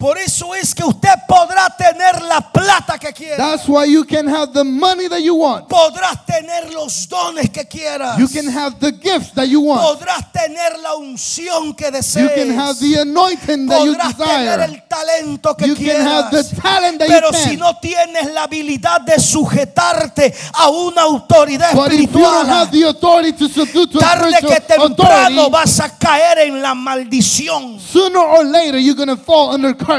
[0.00, 3.36] Por eso es que usted podrá tener la plata que quiera.
[3.36, 5.68] That's why you can have the money that you want.
[5.68, 8.16] Podrás tener los dones que quieras.
[8.18, 9.82] You can have the gifts that you want.
[9.82, 12.30] Podrás tener la unción que You desees.
[12.34, 14.64] can have the anointing that you Podrás tener desire.
[14.64, 16.06] el talento que You can quieras.
[16.06, 17.58] have the talent that Pero you si can.
[17.58, 23.32] no tienes la habilidad de sujetarte a una autoridad But you espiritual, have the authority
[23.34, 27.78] to subdue to a tarde que spiritual temprano authority, vas a caer en la maldición.
[27.78, 29.89] sooner or later you're going to fall under curse.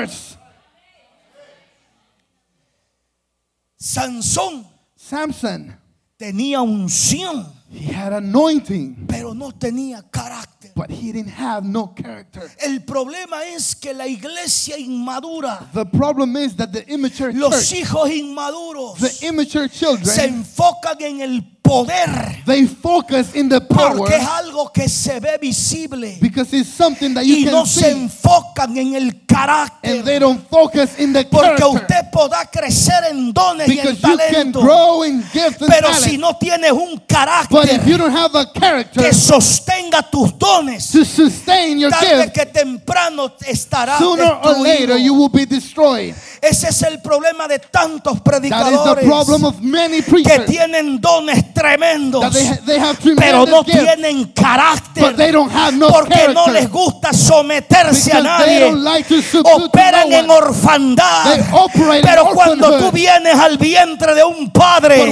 [3.77, 5.77] Sansón Samson,
[6.15, 10.50] tenía unción, he had anointing, pero no tenía carácter.
[10.76, 12.50] But he didn't have no character.
[12.60, 17.80] El problema es que la iglesia inmadura, The problem is that the immature los church,
[17.82, 23.95] hijos inmaduros, the immature se children, enfocan en el poder they focus in the power
[23.97, 27.65] porque es algo que se ve visible because it's something that y you no can
[27.67, 30.04] se see, enfocan en el and carácter.
[30.04, 34.02] they don't focus in the Porque character usted podrá crecer en dones y en because
[34.02, 36.19] you can talento, grow in gifts and pero si talent.
[36.19, 40.50] no tienes un But if carácter you don't have a character que sostenga tus dones,
[40.91, 46.13] to sustain your tarde gift, que temprano estará sooner or later you will be destroyed.
[46.41, 50.99] Ese es el problema de tantos That is the predicadores problem of many que tienen
[50.99, 55.03] dones tremendos, That they, ha- they have pero no gifts, tienen carácter.
[55.03, 58.59] but they don't have no porque no les gusta someterse a Because nadie.
[58.61, 60.38] don't like to subdue to Operan no en one.
[60.41, 61.23] orfandad.
[61.36, 62.89] They operate in Pero cuando orphanhood.
[62.89, 65.11] tú vienes al vientre de un padre,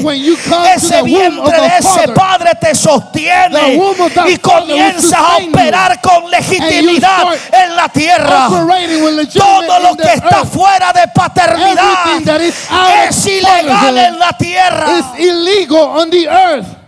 [0.76, 3.76] ese vientre de a ese father, padre te sostiene
[4.28, 8.47] y comienzas a operar con legitimidad en la tierra.
[8.47, 12.41] Todo lo que está fuera de paternidad
[13.07, 14.88] es ilegal en la tierra.
[15.71, 16.80] On the earth.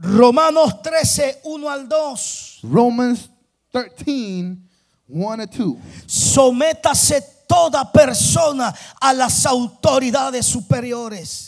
[0.00, 2.60] Romanos 13, 1 al 2.
[2.62, 3.28] Romans
[3.72, 4.56] 13,
[5.08, 5.76] 1 and 2.
[6.06, 11.47] Sométase toda persona a las autoridades superiores.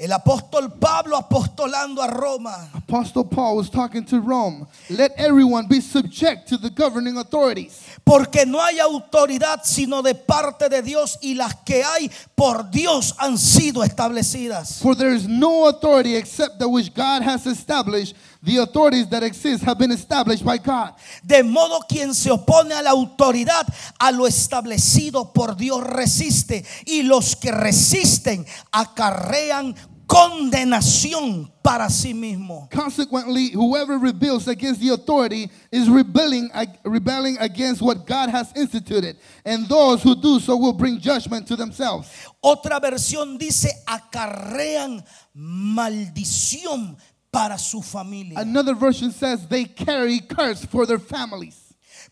[0.00, 2.70] El apóstol Pablo apostolando a Roma.
[2.72, 4.66] Apostle Paul was talking to Rome.
[4.88, 7.84] Let everyone be subject to the governing authorities.
[8.02, 13.14] Porque no hay autoridad sino de parte de Dios y las que hay por Dios
[13.18, 14.80] han sido establecidas.
[14.80, 18.16] For there is no authority except that which God has established.
[18.42, 20.94] The authorities that exist have been established by God.
[21.22, 23.66] De modo quien se opone a la autoridad,
[23.98, 26.64] a lo establecido por Dios resiste.
[26.86, 29.74] Y los que resisten acarrean
[30.10, 32.68] condenación para sí mismo.
[32.70, 36.50] Consequently, whoever rebels against the authority is rebelling,
[36.84, 41.54] rebelling against what God has instituted, and those who do so will bring judgment to
[41.54, 42.08] themselves.
[42.42, 46.96] Otra versión dice acarrean maldición
[47.30, 48.40] para su familia.
[48.40, 51.59] Another version says they carry curse for their families.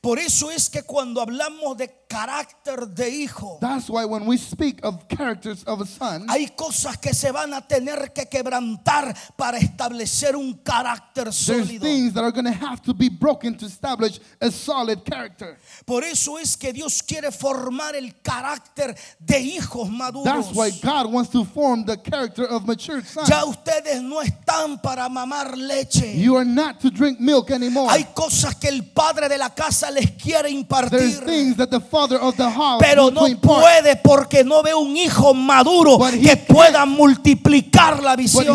[0.01, 4.81] Por eso es que cuando hablamos de carácter de hijo, That's why when we speak
[4.85, 9.59] of characters of a son, hay cosas que se van a tener que quebrantar para
[9.59, 11.81] establecer un carácter there's sólido.
[11.83, 15.59] things that are going to have to be broken to establish a solid character.
[15.85, 20.25] Por eso es que Dios quiere formar el carácter de hijos maduros.
[20.25, 23.29] That's why God wants to form the character of matured sons.
[23.29, 26.15] Ya ustedes no están para mamar leche.
[26.17, 27.91] You are not to drink milk anymore.
[27.91, 31.21] Hay cosas que el padre de la casa les quiere impartir.
[32.81, 38.47] Pero no puede porque no ve un hijo maduro que pueda multiplicar la visión.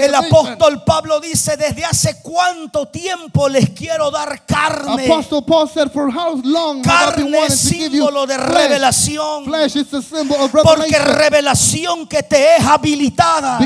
[0.00, 5.06] El apóstol Pablo dice, desde hace cuánto tiempo les quiero dar carne.
[6.82, 7.54] Carne es
[7.90, 9.44] símbolo de revelación.
[10.62, 13.58] Porque revelación que te es habilitada.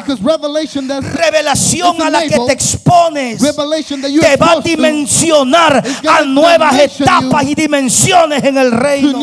[1.02, 3.40] Revelación a la que te expones.
[4.02, 9.18] that Te va a dimensionar a nuevas etapas y dimensiones en el reino.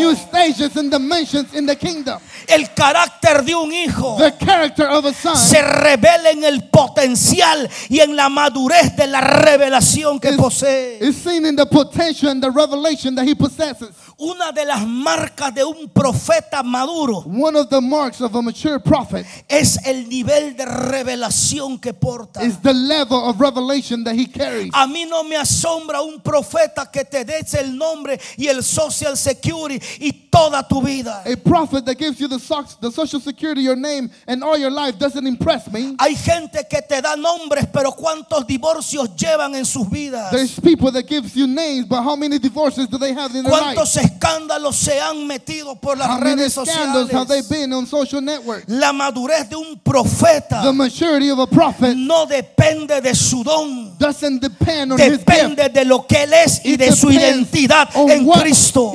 [2.48, 7.70] El carácter de un hijo The character of a son se revela en el potencial
[7.90, 10.98] y en la madurez de la revelación que posee.
[11.02, 13.90] is seen in the potential and the revelation that he possesses.
[14.20, 18.80] Una de las marcas de un profeta maduro One of the marks of a mature
[18.80, 22.42] prophet es el nivel de revelación que porta.
[22.44, 24.72] is the level of revelation that he carries.
[24.74, 29.16] A mí no me asombra un profeta que te des el nombre y el social
[29.18, 31.24] security y toda tu vida.
[31.26, 34.72] A prophet that gives you the, soc- the social security, your name, and all your
[34.72, 35.96] life doesn't impress me.
[36.00, 40.32] Hay gente que te da nombres, pero cuántos divorcios llevan en sus vidas.
[40.32, 43.52] There's people that gives you names, but how many divorces do they have in their
[43.52, 43.76] life?
[43.78, 47.50] ¿Cuántos escándalos se han metido por las How many redes scandals have they sociales?
[47.50, 48.66] been on social networks?
[48.68, 53.98] La madurez de un profeta The maturity of a prophet no depende de su don,
[53.98, 55.18] doesn't depend on his.
[55.28, 58.94] Depende de lo que él es y de su identidad en Cristo.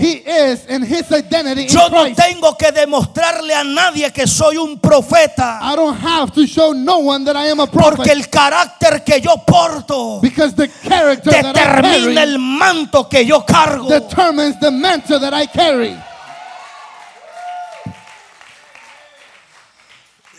[1.68, 6.46] Yo no tengo que demostrarle a nadie que soy un profeta, I don't have to
[6.46, 12.22] show no one that I am a prophet porque el carácter que yo porto determina
[12.22, 13.88] el manto que yo cargo.
[13.88, 15.96] determines the mantle that I carry.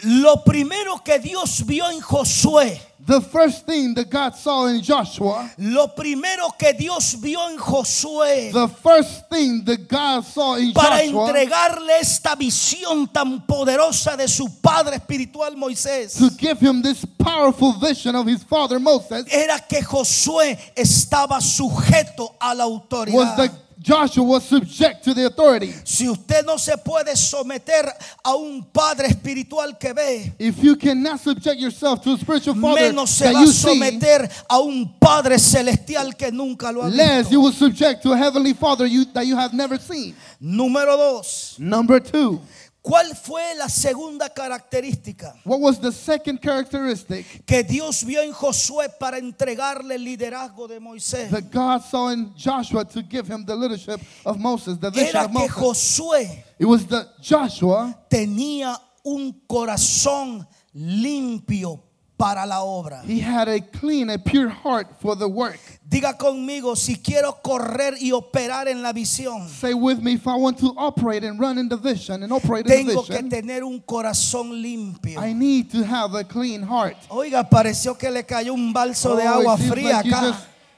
[0.04, 5.52] Lo primero que Dios vio en Josué, The first thing that God saw in Joshua,
[5.58, 11.04] lo primero que Dios vio en Josué the first thing that God saw in para
[11.04, 17.06] Joshua entregarle esta visión tan poderosa de su padre espiritual Moisés to give him this
[17.18, 23.36] powerful vision of his father Moses era que Josué estaba sujeto a la was autoridad.
[23.38, 23.52] that
[23.84, 25.74] Joshua was subject to the authority.
[25.84, 27.86] Si usted no se puede someter
[28.24, 32.94] a un padre espiritual que ve, If you cannot subject yourself to a spiritual father
[32.94, 36.84] menos se that va a you see, someter a un padre celestial que nunca lo
[36.84, 37.32] ha less visto.
[37.34, 40.16] you will subject to a heavenly father you, that you have never seen.
[40.42, 42.40] Número dos, Number two,
[42.84, 48.90] ¿Cuál fue la segunda característica What was the second characteristic que Dios vio en Josué
[49.00, 51.30] para entregarle el liderazgo de Moisés?
[51.32, 55.26] that God saw in Joshua to give him the leadership of Moses, the vision Era
[55.26, 55.56] of que Moses?
[55.56, 61.82] Josué It was the Joshua tenía un corazón limpio
[62.18, 63.02] para la obra.
[63.04, 65.60] He had a clean, a pure heart for the work.
[65.88, 70.36] Diga conmigo, si quiero correr y operar en la visión, Say with me, if I
[70.36, 73.30] want to operate and run in the vision and operate in the tengo que vision,
[73.30, 75.20] tener un corazón limpio.
[75.20, 76.96] I need to have a clean heart.
[77.10, 80.38] Oiga, pareció que le cayó un balso de Oh, it agua fría like acá.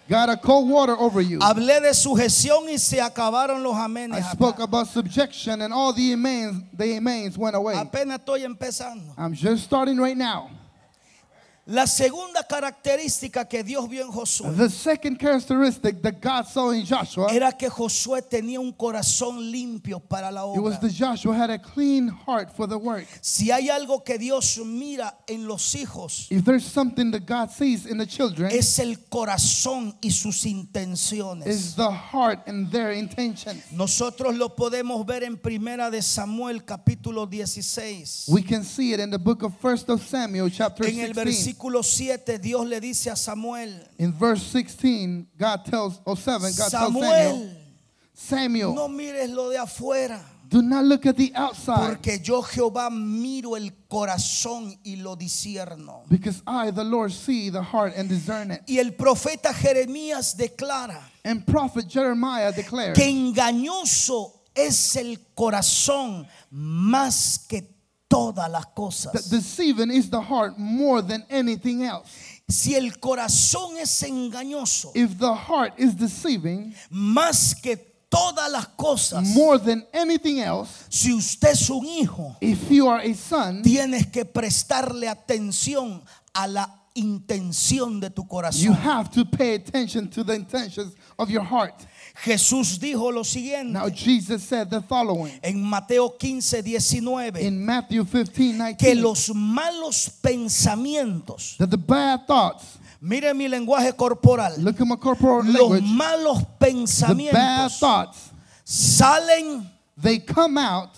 [0.09, 1.39] got a cold water over you.
[1.39, 4.17] Hablé de sujeción y se acabaron los I amenes.
[4.21, 4.31] acá.
[4.33, 7.75] spoke about subjection and all the amens, the amens went away.
[7.75, 9.13] Apenas estoy empezando.
[9.17, 10.49] I'm just starting right now.
[11.67, 16.85] La segunda característica que Dios vio en Josué The second characteristic that God saw in
[16.85, 20.81] Joshua, era que Josué tenía un corazón limpio para la it was obra.
[20.87, 23.07] the Joshua had a clean heart for the work.
[23.19, 27.87] Si hay algo que Dios mira en los hijos, If there's something that God sees
[27.87, 31.47] in the children, es el corazón y sus intenciones.
[31.47, 33.71] is the heart and their intentions.
[33.71, 38.27] Nosotros lo podemos ver en Primera de Samuel capítulo 16.
[38.29, 41.54] We can see it in the book of First of Samuel, chapter En el 16.
[41.55, 46.69] Versículo 7 Dios le dice a Samuel, In verse 16, God tells, or 7, God
[46.69, 47.49] tells Samuel, Samuel,
[48.13, 52.89] Samuel, no mires lo de afuera, do not look at the outside, porque yo Jehová
[52.91, 56.07] miro el corazón y lo disierno.
[56.09, 58.61] because I, the Lord, see the heart and discern it.
[58.67, 67.39] Y el profeta Jeremías declara And prophet Jeremiah declared que engañoso es el corazón más
[67.47, 67.74] que
[68.15, 69.29] todas las cosas.
[69.29, 72.09] deceiving is the heart more than anything else.
[72.47, 77.75] Si el corazón es engañoso, If the heart is deceiving más que
[78.09, 83.01] todas las cosas, more than anything else, si usted es un hijo, if you are
[83.01, 86.01] a son, tienes que prestarle atención
[86.33, 91.43] a la intención de tu you have to pay attention to the intentions of your
[91.43, 91.85] heart.
[92.15, 98.05] Jesús dijo lo siguiente Now, Jesus said the following en Mateo 15, 19, in Matthew
[98.05, 104.79] 15 que 19 los malos pensamientos, that the bad thoughts, mire mi lenguaje corporal, look
[104.79, 108.31] at my corporal los language, malos the bad pensamientos thoughts,
[108.63, 110.91] salen they come out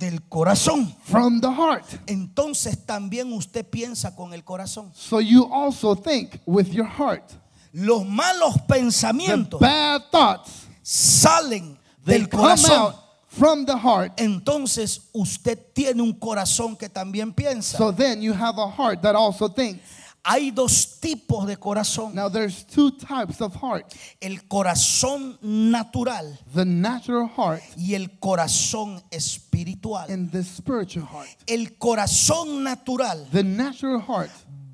[0.00, 0.94] del corazón.
[1.04, 1.84] from the heart.
[2.06, 4.90] Entonces también usted piensa con el corazón.
[4.94, 7.39] So you also think with your heart.
[7.72, 12.94] Los malos The pensamientos bad thoughts, salen del corazón.
[13.28, 14.12] from the heart.
[14.18, 17.78] Entonces usted tiene un corazón que también piensa.
[17.78, 19.80] So then you have a heart that also thinks.
[20.22, 22.12] Hay dos tipos de corazón.
[22.14, 23.86] Now there's two types of heart.
[24.20, 30.10] El corazón natural The natural heart y el corazón espiritual.
[30.10, 31.28] and the spiritual heart.
[31.46, 34.30] El corazón natural The natural heart,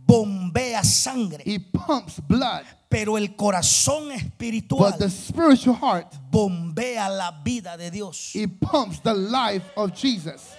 [0.07, 2.65] bombea sangre, it pumps blood.
[2.97, 8.35] Pero el corazón espiritual But the spiritual heart, bombea la vida de Dios.
[8.35, 10.55] it pumps the life of Jesus.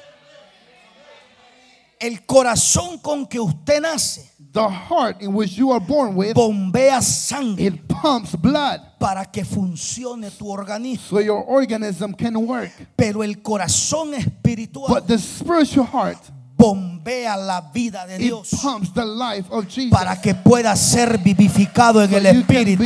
[2.00, 7.02] El corazón con que usted nace The heart in which you are born with, bombea
[7.02, 11.10] sangre it pumps blood para que funcione tu organismo.
[11.10, 12.70] so your organism can work.
[12.96, 16.20] Pero el corazón espiritual But the spiritual heart,
[16.58, 18.50] bombea la vida de Dios
[18.94, 22.84] the para que pueda ser vivificado en so el espíritu.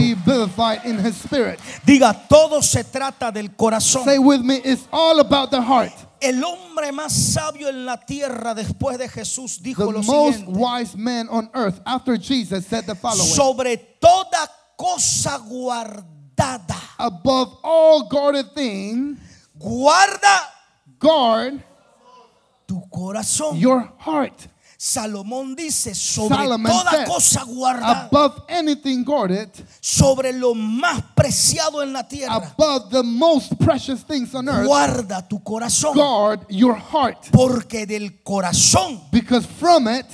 [1.86, 4.04] Diga, todo se trata del corazón.
[4.04, 5.94] Say with me, it's all about the heart.
[6.20, 10.52] El hombre más sabio en la tierra después de Jesús The dijo lo most siguiente.
[10.60, 14.48] wise man on earth after Jesus said the following Sobre toda
[14.78, 16.78] cosa guardada.
[17.00, 19.18] Above all guarded thing,
[19.58, 20.42] Guarda
[21.00, 21.64] guard
[22.72, 23.58] tu corazón.
[23.60, 24.48] your heart.
[24.78, 29.50] Salomón dice, sobre Solomon toda said, cosa guardada, Above anything guarded,
[29.80, 35.28] sobre lo más preciado en la tierra, above the most precious things on earth, guarda
[35.28, 35.94] tu corazón.
[35.94, 37.30] guard your heart.
[37.32, 40.08] Porque del corazón Because from it,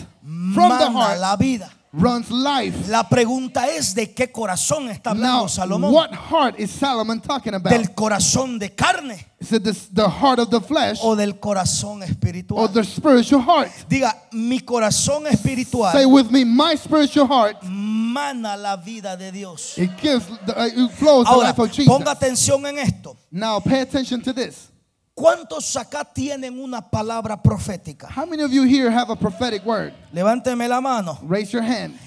[0.54, 1.72] from the heart, la vida.
[2.00, 2.88] Runs life.
[2.90, 5.92] La pregunta es de qué corazón está Now, hablando Salomón.
[5.94, 7.72] what heart is Solomon talking about?
[7.72, 12.02] Del corazón de carne Is it this, the heart of the flesh o del corazón
[12.02, 12.68] or espiritual.
[12.70, 13.70] the spiritual heart?
[13.90, 19.78] Diga, mi corazón Say espiritual with me, my spiritual heart, mana la vida de Dios.
[19.78, 21.88] it gives, the, it flows the Ahora, life of Jesus.
[21.94, 23.16] ponga atención en esto.
[23.32, 24.70] Now, pay attention to this.
[25.18, 28.08] ¿Cuántos acá tienen una palabra profética?
[28.08, 29.92] How many of you here have a prophetic word?
[30.14, 31.18] Levánteme la mano.
[31.24, 31.98] Raise your hand.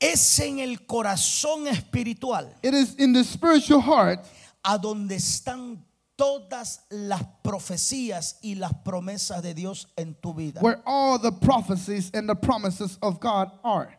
[0.00, 4.26] Es en el corazón espiritual It is in the spiritual heart
[4.64, 5.78] a donde están
[6.16, 10.60] todas las profecías y las promesas de Dios en tu vida.
[10.60, 13.96] where all the prophecies and the promises of God are.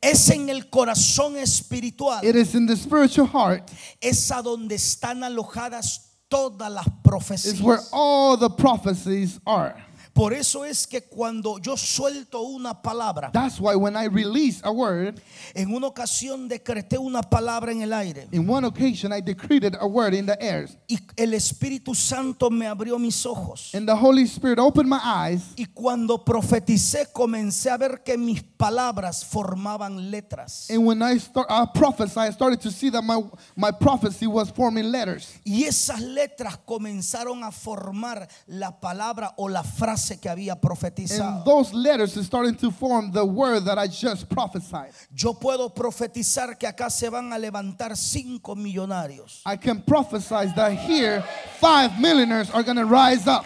[0.00, 3.68] Es en el corazón espiritual, It is in the spiritual heart
[4.00, 7.60] es a donde están alojadas todas las is profecías.
[7.60, 9.74] where all the prophecies are.
[10.18, 14.72] Por eso es que cuando yo suelto una palabra, That's why when I release a
[14.72, 15.20] word,
[15.54, 19.86] en una ocasión decreté una palabra en el aire in one occasion I decreed a
[19.86, 23.70] word in the air, y el Espíritu Santo me abrió mis ojos.
[23.74, 25.52] and the Holy Spirit opened my eyes.
[25.54, 30.68] Y cuando profeticé comencé a ver que mis palabras formaban letras.
[30.68, 33.22] And when I start, I prophesied, I started to see that my,
[33.54, 35.38] my prophecy was forming letters.
[35.44, 41.44] Y esas letras comenzaron a formar la palabra o la frase que había And profetizado.
[41.44, 44.92] those letters is starting to form the word that I just prophesied.
[45.14, 49.42] Yo puedo profetizar que acá se van a levantar cinco millonarios.
[49.44, 51.22] I can prophesize that here
[51.60, 53.44] five millionaires are going to rise up.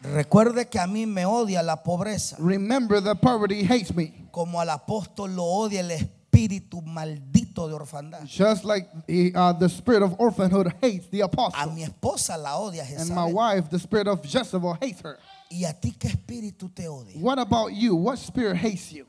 [0.00, 4.70] Recuerde que a mí me odia la pobreza, Remember that poverty hates me, como al
[4.70, 8.24] apóstol lo odia el espíritu maldito de orfandad.
[8.26, 11.72] just like the, uh, the spirit of orphanhood hates the A apostle.
[11.72, 15.18] mi esposa la odia And my wife, the spirit of Jezebel, hates her.
[15.50, 17.16] ¿Y a ti qué espíritu te odia?
[17.20, 17.96] What about you?
[17.96, 19.06] What spirit hates you?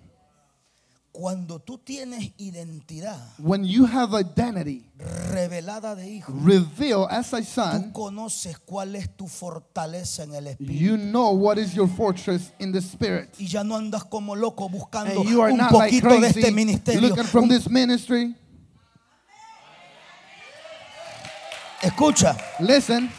[1.19, 4.85] Cuando tú tienes identidad When you have identity
[5.33, 10.47] revelada de hijo, revealed as a tú son, conoces cuál es tu fortaleza en el
[10.47, 10.79] espíritu.
[10.79, 13.35] you know what is your fortress in the spirit.
[13.37, 16.27] Y ya no andas como loco buscando And you are un not like poquito de
[16.27, 17.01] este crazy ministerio.
[17.01, 18.33] looking from this ministry.
[21.81, 23.11] Escucha, Listen,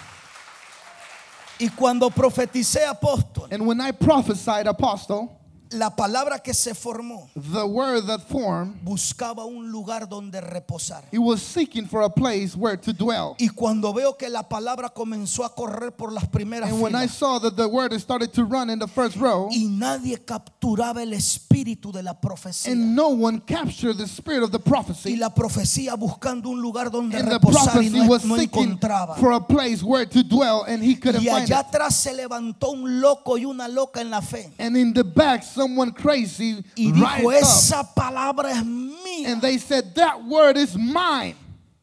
[1.58, 5.39] y cuando profeticé apóstol, and when I prophesied apostle,
[5.70, 11.04] la palabra que se formó the word that formed, buscaba un lugar donde reposar.
[11.12, 13.36] it was seeking for a place where to dwell.
[13.38, 17.06] Y cuando veo que la palabra comenzó a correr por las primeras And when I
[17.06, 21.12] saw that the word started to run in the first row, y nadie capturaba el
[21.12, 22.72] espíritu de la profecía.
[22.72, 26.90] and no one captured the spirit of the Y prophecy, la profecía buscando un lugar
[26.90, 29.16] donde and the reposar y prophecy no, was no encontraba.
[29.18, 31.66] for a place where to dwell, and he couldn't Y find allá it.
[31.66, 34.50] atrás se levantó un loco y una loca en la fe.
[34.58, 39.26] And in the back, someone crazy Y dijo, esa palabra es mía.
[39.32, 41.34] and they said, "That word is mine."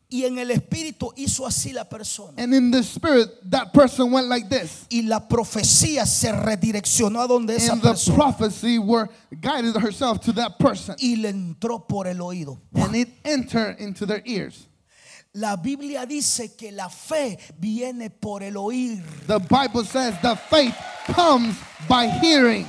[0.09, 2.31] Y en el espíritu hizo así la persona.
[2.37, 4.85] And in the spirit, that person went like this.
[4.89, 9.09] Y la profecía se redireccionó a donde esa And the prophecy were
[9.41, 10.95] guided herself to that person.
[10.99, 12.57] Y le entró por el oído.
[12.73, 14.67] And it entered into their ears.
[15.33, 19.03] La Biblia dice que la fe viene por el oír.
[19.27, 20.73] The Bible says the faith
[21.13, 21.53] comes
[21.89, 22.65] by hearing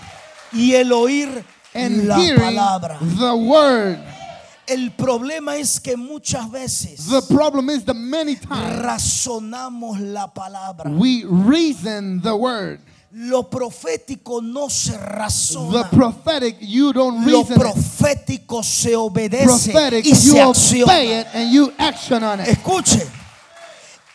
[0.53, 1.44] Y el oír
[1.74, 2.99] and la palabra.
[3.01, 3.99] the word.
[4.66, 10.90] El problema es que muchas veces The problem is that many times razonamos la palabra.
[10.90, 12.80] we reason the word.
[13.11, 15.88] Lo profético no se The razona.
[15.90, 17.59] prophetic, you don't Lo reason it.
[17.62, 21.03] profético se obedece Prophetic, y se acciona.
[21.20, 22.49] it and you action on it.
[22.49, 23.03] Escuche.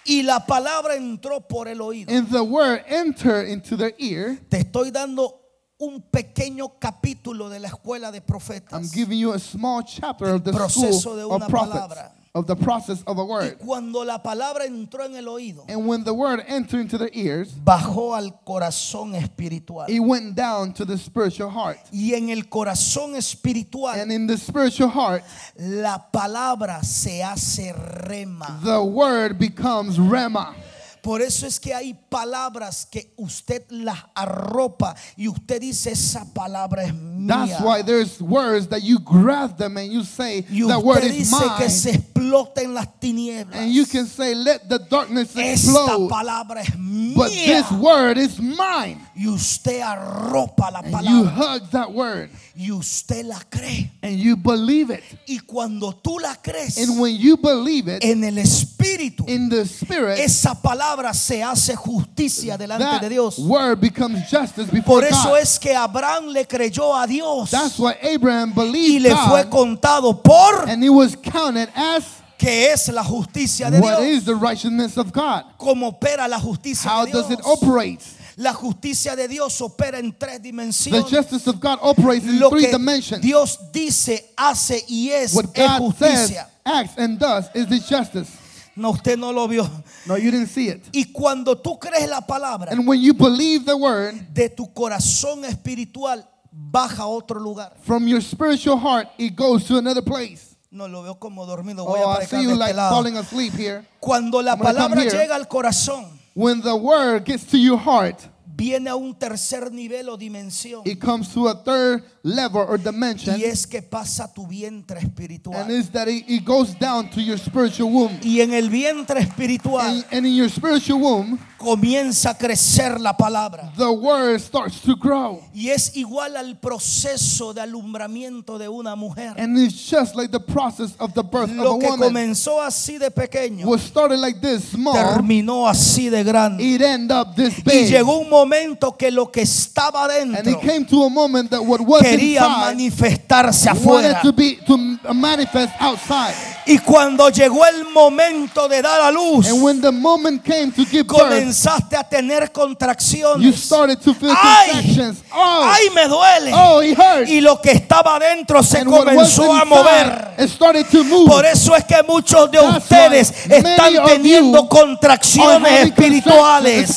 [0.05, 2.11] Y la palabra entró por el oído.
[2.15, 4.37] And the word enter into their ear.
[4.49, 5.39] Te estoy dando
[5.85, 8.91] un pequeño capítulo de la escuela de I'm profetas.
[8.93, 12.11] giving you a small chapter of the proceso de of una palabra.
[12.35, 13.57] of the process of a Y word.
[13.59, 17.49] cuando la palabra entró en el oído, And when the word entered into their ears,
[17.51, 19.85] bajó al corazón espiritual.
[19.87, 21.77] it went down to the spiritual heart.
[21.91, 25.23] Y en el corazón espiritual, And in the spiritual heart,
[25.59, 27.71] la palabra se hace
[28.07, 28.59] rema.
[28.63, 30.55] the word becomes rema.
[31.03, 36.83] Por eso es que hay palabras que usted las arropa y usted dice esa palabra
[36.85, 36.93] es
[37.27, 37.59] That's mía.
[37.61, 41.37] why there's words that you grab them and you say, Y the word is dice
[41.57, 41.69] que mine.
[41.69, 43.53] se explota en las tinieblas.
[43.59, 46.07] And you can say, let the darkness Esta explode.
[46.09, 46.69] palabra es
[47.15, 47.45] But mía.
[47.47, 48.97] this word is mine.
[49.15, 50.91] Y usted arropa la And you
[51.25, 53.91] palabra hug that word y usted la cree.
[54.01, 55.03] and you believe it.
[55.27, 59.65] Y cuando tú la crees And when you believe it en el espíritu, in the
[59.65, 63.37] spirit, esa palabra se hace justicia delante that de Dios.
[63.39, 65.37] word becomes justice before Por eso God.
[65.41, 69.49] es que Abraham le creyó a Dios That's why Abraham y believed le fue God,
[69.51, 72.03] contado por and it was counted as
[72.35, 74.17] que es la justicia de what Dios.
[74.17, 75.43] is the righteousness of God.
[75.57, 77.39] ¿Cómo opera la justicia How de does Dios?
[77.39, 77.99] it operate?
[78.37, 81.05] La justicia de Dios opera en tres The dimensiones.
[81.09, 83.21] justice of God operates in Lo three que dimensions.
[83.21, 86.49] Dios dice, hace y es, What es God says, justicia.
[86.65, 88.29] acts, and does is the justice.
[88.75, 89.69] No, usted no lo vio.
[90.07, 90.83] No, you didn't see it.
[90.91, 95.45] Y cuando tú crees la palabra, And when you believe the word, de tu corazón
[95.45, 97.73] espiritual baja a otro lugar.
[97.83, 100.55] from your spiritual heart, it goes to another place.
[100.71, 101.85] No lo veo como dormido.
[101.85, 102.95] Voy a Oh, I predicar see de you este like lado.
[102.95, 103.85] falling asleep here.
[103.99, 108.87] Cuando la I'm palabra llega al corazón, When the word gets to your heart, viene
[108.89, 110.81] a un tercer nivel o dimensión.
[110.85, 114.97] it comes to a third level or dimension, Y es que pasa a tu vientre
[114.99, 115.69] and espiritual.
[115.69, 118.17] is that it, it goes down to your spiritual womb.
[118.23, 123.17] Y en el vientre espiritual And, and in your spiritual womb, comienza a crecer la
[123.17, 123.73] palabra.
[123.77, 125.41] the word starts to grow.
[125.53, 129.33] Y es igual al proceso de alumbramiento de una mujer.
[129.37, 131.99] And it's just like the process of the birth of Lo a que woman.
[132.09, 136.63] comenzó así de pequeño Was started like this small, terminó así de grande.
[136.63, 137.89] it end up this Y big.
[137.89, 141.61] llegó un momento que lo que estaba And dentro it came to a moment that
[141.61, 144.21] what was quería manifestarse afuera.
[144.21, 144.77] to be to
[145.13, 146.33] manifest outside.
[146.65, 153.55] Y cuando llegó el momento de dar a luz, birth, comenzaste a tener you contracciones.
[153.55, 155.13] started to feel Ay.
[155.33, 156.51] Oh, ay, me duele.
[156.53, 156.81] oh.
[157.27, 160.07] Y lo que estaba dentro se and comenzó a mover.
[160.07, 161.27] inside, it started to move.
[161.29, 166.95] Por eso es que muchos de That's ustedes están teniendo contracciones espirituales.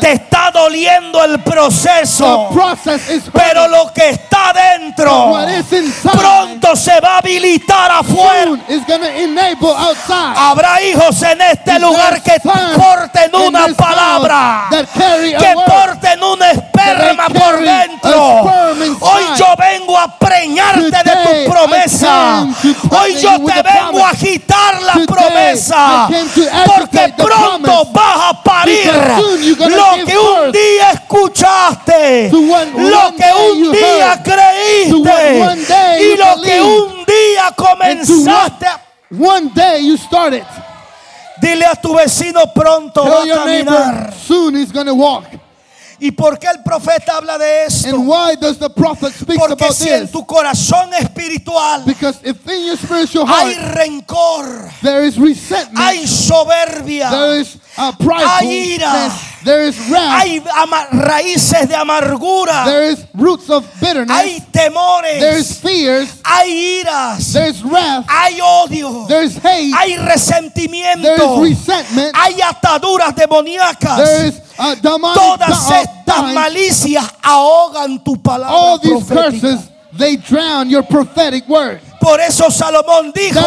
[0.00, 2.50] Te está doliendo el proceso.
[3.32, 5.36] Pero lo que está dentro.
[6.12, 8.52] Pronto se va a habilitar afuera.
[10.36, 18.42] Habrá hijos en este lugar que porten una palabra, que porten un esperma por dentro.
[19.00, 19.56] Hoy yo
[19.98, 22.46] a preñarte de tu promesa.
[22.90, 26.08] Hoy yo te vengo a agitar la promesa.
[26.66, 28.92] Porque pronto vas a parir
[29.58, 37.52] lo que un día escuchaste, lo que un día creíste y lo que un día
[37.56, 38.66] comenzaste
[39.10, 40.44] one day you started.
[41.40, 44.12] Dile a tu vecino pronto va a caminar.
[44.12, 45.24] soon he's going to walk.
[46.00, 47.88] ¿Y por qué el profeta habla de esto?
[47.88, 52.36] And why does the prophet speak Porque about si en tu corazón espiritual Because if
[52.46, 57.92] in your spiritual hay rencor, there is resentment, hay soberbia, there is uh,
[58.40, 59.10] Hay ira.
[59.44, 60.40] there is wrath, hay
[60.92, 67.32] raíces de amargura, there is roots of bitterness, hay temores, there is fears, hay iras,
[67.32, 73.14] there is wrath, hay odio, there is hate, hay there resentimiento, is resentment, hay ataduras
[73.14, 73.96] demoníacas.
[73.96, 79.30] there is uh, Todas estas malicias ahogan tu palabra All these profética.
[79.40, 81.80] curses, they drown your prophetic word.
[82.00, 83.40] Por eso Salomón dijo,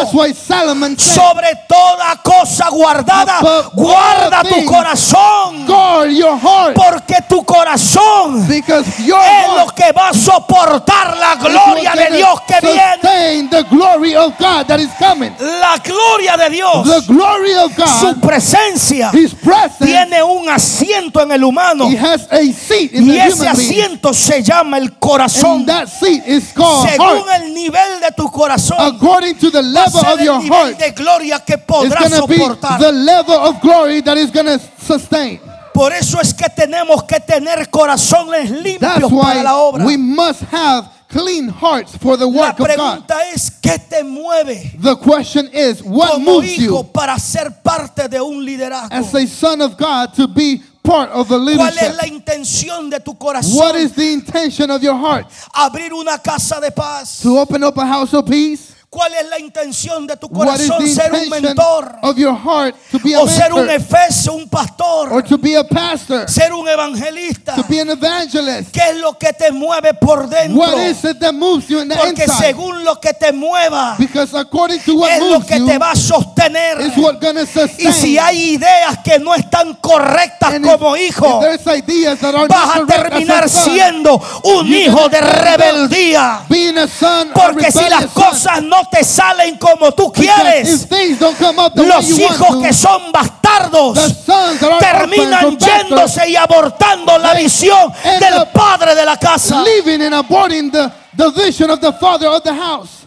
[1.16, 3.40] sobre toda cosa guardada,
[3.74, 5.66] guarda tu corazón,
[6.76, 13.38] porque tu corazón es lo que va a soportar la gloria de Dios que viene.
[15.40, 16.86] La gloria de Dios,
[18.00, 19.12] su presencia,
[19.86, 21.90] tiene un asiento en el humano
[22.94, 25.66] y ese asiento se llama el corazón.
[26.90, 31.40] Según el nivel de tu corazón, According to the level of your heart, de gloria
[31.40, 32.38] que it's podrás going to be
[32.80, 35.40] the level of glory that is going to sustain.
[35.74, 39.86] Por eso es que tenemos que tener corazones limpios That's para la why obra.
[39.86, 43.04] we must have clean hearts for the La work of God.
[43.34, 48.08] es, ¿qué te mueve The question is, what como moves hijo you para ser parte
[48.10, 48.90] de un liderazgo?
[48.92, 50.62] as a son of God to be
[50.92, 53.76] part of the ¿Cuál es la intención de tu corazón?
[53.76, 55.28] is the intention of your heart?
[55.54, 57.20] Abrir una casa de paz.
[57.22, 58.71] To open up a house of peace?
[58.94, 60.86] ¿Cuál es la intención de tu corazón?
[60.86, 61.96] Ser un mentor.
[62.02, 65.24] of your heart to be a O ser un efesio, un or pastor.
[65.24, 67.56] to be a pastor, Ser un evangelista.
[67.56, 68.74] to be an evangelist?
[68.74, 70.60] ¿Qué es lo que te mueve por dentro?
[70.60, 72.48] What is it that moves you in the Porque inside?
[72.48, 75.92] según lo que te mueva, Because according to what es lo que you te va
[75.92, 76.82] a sostener.
[76.82, 77.46] is what gonna
[77.80, 82.20] Y si hay ideas que no están correctas And if- como hijo, if there's ideas
[82.20, 86.42] that are vas a terminar siendo un hijo de rebeldía.
[86.50, 90.88] being a son or Porque si las cosas no te salen como tú quieres,
[91.76, 94.26] los hijos que son bastardos
[94.80, 99.64] terminan yéndose y abortando la visión del padre de la casa.
[99.64, 103.06] the, the vision of the father of the house.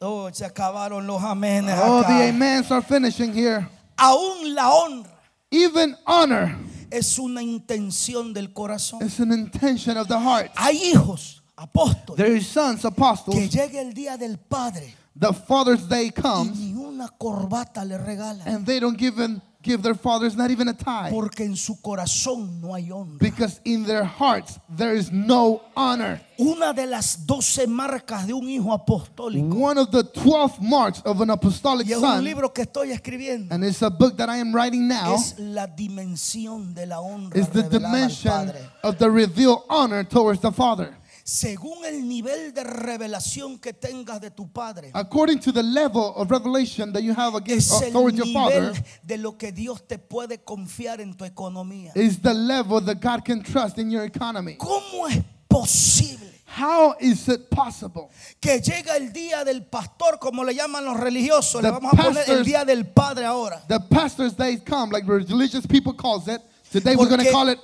[0.00, 2.08] Oh, se acabaron los amenes Oh, acá.
[2.08, 3.66] the amens are finishing here.
[3.96, 5.08] Aún la honra
[5.50, 6.54] Even honor
[6.90, 9.00] es una intención del corazón.
[9.02, 10.50] is an intention of the heart.
[10.56, 13.50] Hay hijos, apóstoles, There is sons, que apostles.
[13.50, 18.46] llegue el día del padre The Father's Day y comes ni una corbata le regalan.
[18.46, 21.08] and they don't give, in, give their fathers not even a tie.
[21.10, 23.16] Porque en su corazón no hay honra.
[23.18, 26.20] Because in their hearts there is no honor.
[26.38, 29.56] Una de las doce marcas de un hijo apostólico.
[29.56, 32.90] One of the 12 marks of an apostolic Y es un son, libro que estoy
[32.92, 33.54] escribiendo.
[33.54, 37.34] and it's a book that I am writing now, Es la dimensión de la honra
[37.38, 38.60] is the al dimension Padre.
[38.82, 40.94] of the revealed honor towards the Father.
[41.28, 44.92] Según el nivel de revelación que tengas de tu padre.
[44.94, 48.60] According to the level of revelation that you have against Es el towards your father,
[48.70, 51.90] nivel de lo que Dios te puede confiar en tu economía.
[51.96, 54.54] is the level that God can trust in your economy.
[54.56, 55.18] ¿Cómo es
[55.48, 58.08] posible How is it possible?
[58.40, 61.60] que llega el día del pastor, como le llaman los religiosos?
[61.60, 63.64] Le The vamos a poner el pastors- día del padre ahora.
[63.66, 66.40] The pastor's days come, like religious people calls it.
[66.70, 67.58] Today we're going Porque to call it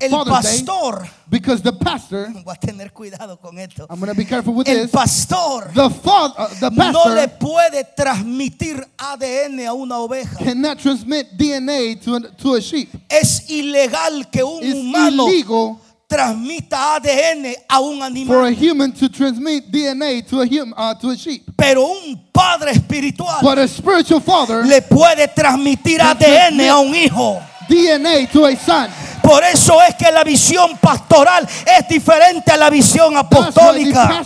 [0.00, 2.28] el Father's Day pastor, because the pastor.
[2.44, 3.86] voy a tener cuidado con esto.
[3.90, 4.90] I'm going to be careful with El this.
[4.90, 10.36] pastor The father, uh, the no le pastor puede transmitir ADN a una oveja.
[10.38, 12.88] cannot transmit DNA to a, to a sheep.
[13.08, 15.78] Es ilegal que un It's humano illegal
[16.08, 18.50] transmita ADN a un for a animal.
[18.54, 21.42] human to transmit DNA to a hum, uh, to a sheep.
[21.56, 26.94] Pero un padre espiritual But a spiritual father le puede transmitir ADN transmit- a un
[26.94, 27.40] hijo.
[27.68, 28.90] DNA to a son.
[29.22, 34.24] Por eso es que la visión pastoral es diferente a la visión apostólica.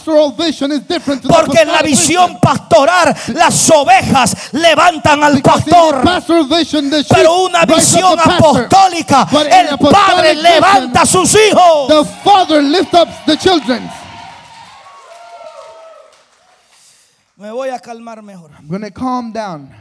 [1.29, 6.03] Porque en la visión pastoral las ovejas levantan al pastor.
[7.09, 11.89] Pero una visión apostólica, el padre levanta a sus hijos.
[11.89, 13.91] The father lifts up the children.
[17.37, 18.51] Me voy a calmar mejor.
[18.57, 19.75] I'm going to calm down.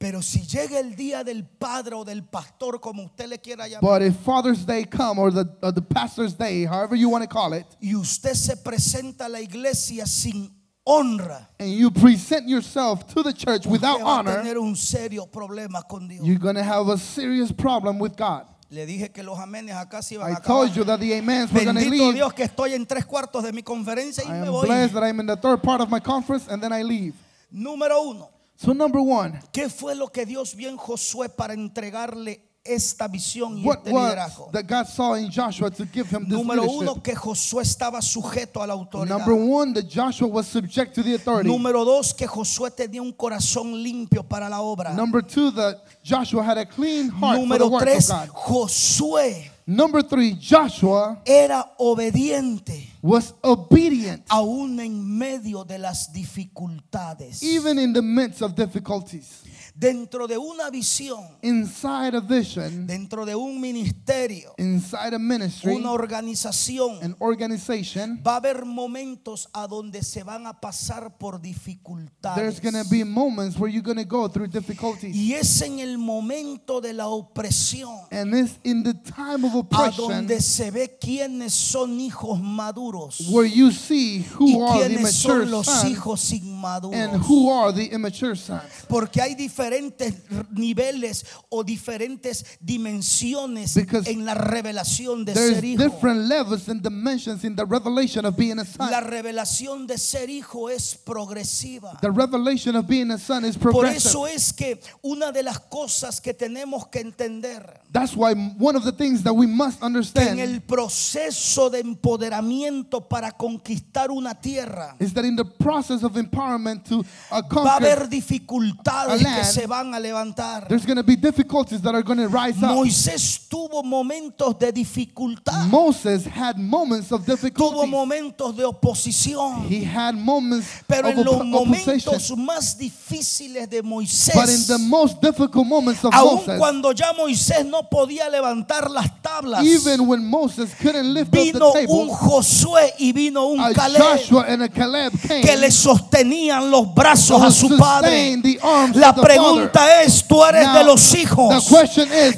[0.00, 3.80] Pero si llega el día del padre o del pastor, como usted le quiera llamar,
[3.80, 7.28] But if Father's Day come or the, or the Pastor's Day, however you want to
[7.28, 13.08] call it, y usted se presenta a la iglesia sin honra, and you present yourself
[13.12, 16.24] to the church without usted va a honor, tener un serio problema con Dios.
[16.24, 18.46] you're going to have a serious problem with God.
[18.70, 20.76] Le dije que los amenes acá se iban I a told acabar.
[20.76, 22.14] you that the amens were going to Bendito leave.
[22.14, 24.66] Dios que estoy en tres cuartos de mi conferencia y I me am voy.
[24.66, 27.14] blessed that I'm in the third part of my conference and then I leave.
[27.50, 28.30] Número uno,
[28.60, 33.56] So, number one, ¿qué fue lo que Dios vio en Josué para entregarle esta visión
[33.56, 34.50] y what este was liderazgo?
[34.50, 36.80] that God saw in Joshua to give him this Número leadership?
[36.80, 39.16] uno, que Josué estaba sujeto a la autoridad.
[39.16, 41.48] Number one, that Joshua was subject to the authority.
[41.48, 44.92] Número dos, que Josué tenía un corazón limpio para la obra.
[44.92, 48.28] Number two, that Joshua had a clean heart for the Número work tres, of God.
[48.34, 57.42] Josué Number three, Joshua era obediente was obedient aún en medio de las dificultades.
[57.42, 59.42] even in the midst of difficulties.
[59.78, 65.92] Dentro de una visión, Inside a vision, dentro de un ministerio, inside a ministry, una
[65.92, 71.42] organización, an organization, va a haber momentos a donde se van a pasar por there's
[71.42, 72.60] dificultades.
[72.60, 75.14] going to be moments where you're going to go through difficulties.
[75.14, 79.58] Y es en el momento de la opresión And it's in the time of a
[79.58, 84.96] oppression donde se ve quiénes son hijos maduros where you see y who are the
[84.96, 87.28] quiénes son los sons hijos and inmaduros.
[87.28, 88.62] who are the immature sons.
[88.88, 89.34] Porque hay
[89.68, 90.14] diferentes
[90.50, 95.82] niveles o diferentes dimensiones Because en la revelación de ser hijo.
[95.82, 98.90] different levels and dimensions in the revelation of being a son.
[98.90, 101.98] La revelación de ser hijo es progresiva.
[102.00, 104.08] The revelation of being a son is Por progressive.
[104.08, 108.84] eso es que una de las cosas que tenemos que entender That's why one of
[108.84, 114.34] the things that we must que en understand el proceso de empoderamiento para conquistar una
[114.34, 119.20] tierra is that in the process of empowerment to uh, va a conquer, haber dificultades
[119.20, 120.68] a land, se van a levantar.
[120.68, 122.76] there's going to be difficulties that are going to rise up.
[122.76, 127.86] Moisés tuvo momentos de dificultad, Moses had moments of tuvo difficulty.
[127.90, 133.84] momentos de oposición, He had moments pero of en los momentos más difíciles de But
[133.84, 138.88] in Moisés, the most difficult moments of aun Moses, cuando ya Moisés no podía levantar
[138.90, 143.46] las tablas, even when Moses couldn't lift up the vino un table, Josué y vino
[143.46, 147.76] un a Caleb Joshua and a Caleb came que le sostenían los brazos a su
[147.76, 148.08] padre.
[148.10, 149.22] sustained the arms La father.
[149.54, 151.68] Pregunta es, tú eres de los hijos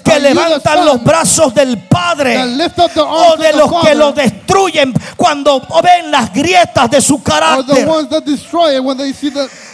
[0.03, 2.37] que levantan los brazos del padre
[3.07, 7.87] o de los que lo destruyen cuando ven las grietas de su carácter.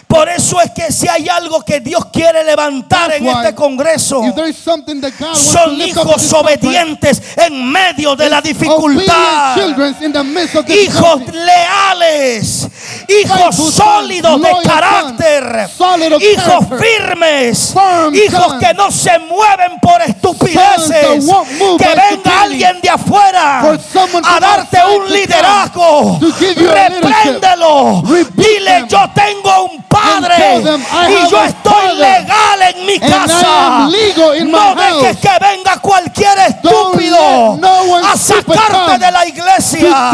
[0.06, 4.22] Por eso es que si hay algo que Dios quiere levantar en este congreso,
[5.34, 9.56] son hijos obedientes en medio de la dificultad.
[10.68, 12.68] Hijos leales,
[13.08, 15.68] hijos sólidos de carácter,
[16.20, 21.26] hijos firmes, firm hijos que no se mueven por estupideces,
[21.78, 23.60] que venga alguien de afuera
[24.24, 26.20] a darte un liderazgo,
[26.56, 28.02] repréndelo,
[28.34, 33.88] dile yo tengo un padre them, y yo estoy legal en mi casa,
[34.44, 40.12] no dejes que venga cualquier estúpido no a sacarte de la iglesia.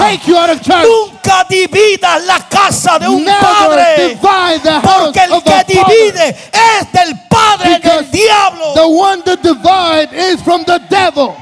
[0.83, 4.18] Nunca dividas la casa de un Never padre.
[4.83, 8.74] Porque el que divide es del padre Because del diablo.
[8.74, 11.37] The one that divide is from the devil.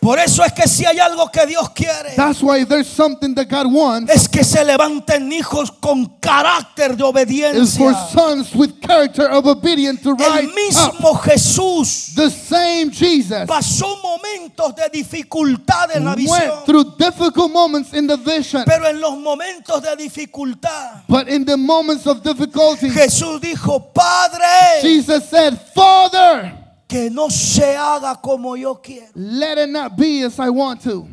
[0.00, 3.48] Por eso es que si hay algo que Dios quiere, That's why there's something that
[3.50, 7.04] God wants, es que se levanten hijos con carácter de
[7.60, 8.08] is for obediencia.
[8.10, 10.94] sons with character of obedience to El rise up.
[10.94, 16.64] mismo Jesús The same Jesus pasó momentos de dificultad en la visión.
[16.64, 21.58] through difficult moments in the vision, Pero en los momentos de dificultad, but in the
[21.58, 26.56] moments of difficulty, Jesús dijo, Padre, Jesus said, Father,
[26.90, 29.06] que no se haga como yo quiero.
[29.14, 31.06] let it not be as I want to.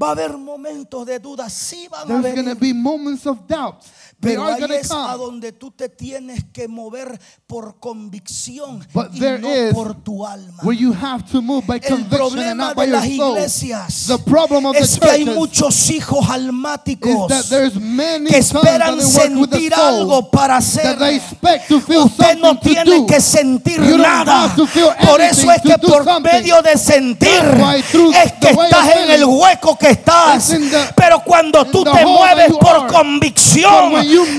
[0.00, 2.56] Va a haber momentos de duda, sí van a There's going to venir.
[2.60, 3.76] be moments of doubt.
[4.18, 9.12] They Pero are ahí es a donde tú te tienes que mover por convicción But
[9.12, 10.62] y there no is por tu alma.
[10.62, 13.16] Where you have to move by El conviction and problema not by de your las
[13.16, 13.36] soul.
[13.36, 17.74] iglesias The problem of the es que hay churches muchos hijos is almáticos that there's
[17.78, 20.82] many que sons that esperan they work with the sentir soul algo para hacer.
[20.82, 23.06] that they expect to feel Usted no something to tiene do.
[23.06, 24.32] que sentir You don't nada.
[24.48, 26.32] have to feel Por eso es anything que to do por something.
[26.32, 29.85] medio de sentir That's why through es que the way estás en el hueco que
[29.90, 30.48] estás.
[30.48, 32.86] the- Pero cuando tú te mueves por are.
[32.92, 33.94] convicción,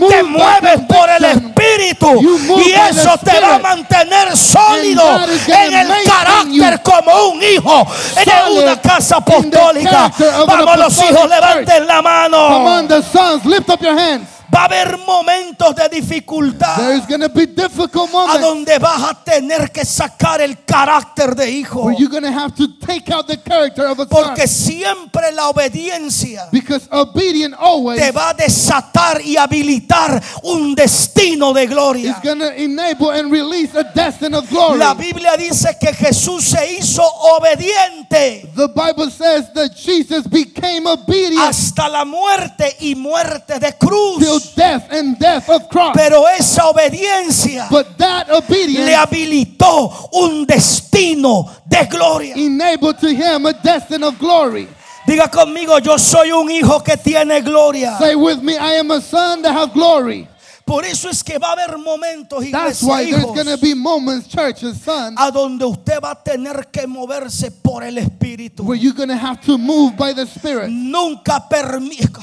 [0.10, 2.22] te mueves por el espíritu
[2.66, 8.82] y eso te va a mantener sólido en el carácter como un hijo de una
[8.82, 10.12] casa apostólica.
[10.48, 12.48] Vamos los hijos, levanten la mano.
[12.48, 14.28] Come on, the sons, lift up your hands.
[14.58, 16.78] Va a haber momentos de dificultad.
[16.78, 21.47] There's going to be difficult a donde vas a tener que sacar el carácter de
[21.47, 21.84] hijo.
[21.84, 25.49] where you're going to have to take out the character of a Porque siempre la
[25.49, 32.20] obediencia Because obedient always te va a desatar y habilitar un destino de gloria.
[32.24, 34.80] going to enable and release a destiny of glory.
[34.80, 41.43] La Biblia dice que Jesús se hizo obediente The Bible says that Jesus became obedient
[41.43, 44.47] hasta la muerte y muerte de cruz.
[44.56, 45.93] Death and death of cross.
[45.95, 52.36] Pero esa obediencia But that le obedience habilitó un destino de gloria.
[52.36, 54.68] enabled to him a destiny of glory.
[55.08, 57.98] Diga conmigo, yo soy un hijo que tiene gloria.
[57.98, 60.28] Say with me, I am a son that have glory.
[60.66, 63.58] Por eso es que va a haber momentos, That's iglesia, why there's hijos, going to
[63.58, 68.64] be moments, churches, son, a donde usted va a tener que moverse por el Espíritu.
[68.66, 70.70] where you're going to have to move by the Spirit.
[70.70, 72.20] Nunca permita,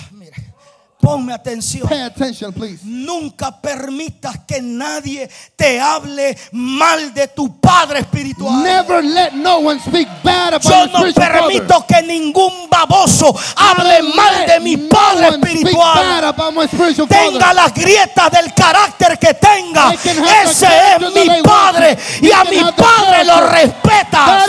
[1.05, 1.87] ponme atención.
[1.89, 2.81] Pay attention, please.
[2.83, 8.63] Nunca permitas que nadie te hable mal de tu padre espiritual.
[8.63, 14.03] Never let no one speak bad about Yo your no permito que ningún baboso hable
[14.15, 16.35] mal de mi no padre espiritual.
[17.09, 19.93] tenga las grietas del carácter que tenga.
[19.93, 24.49] Ese es mi padre y a mi padre lo respetas.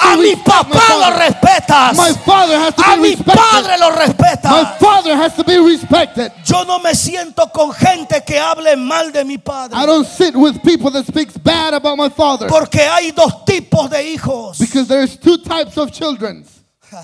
[0.00, 1.98] A mi papá lo respetas.
[2.84, 4.73] A mi padre lo respetas.
[4.78, 6.32] Father has to be respected.
[6.46, 9.76] Yo no me siento con gente que hable mal de mi padre.
[9.76, 13.90] I don't sit with people that speaks bad about my father Porque hay dos tipos
[13.90, 14.58] de hijos.
[14.58, 16.44] because there's two types of children.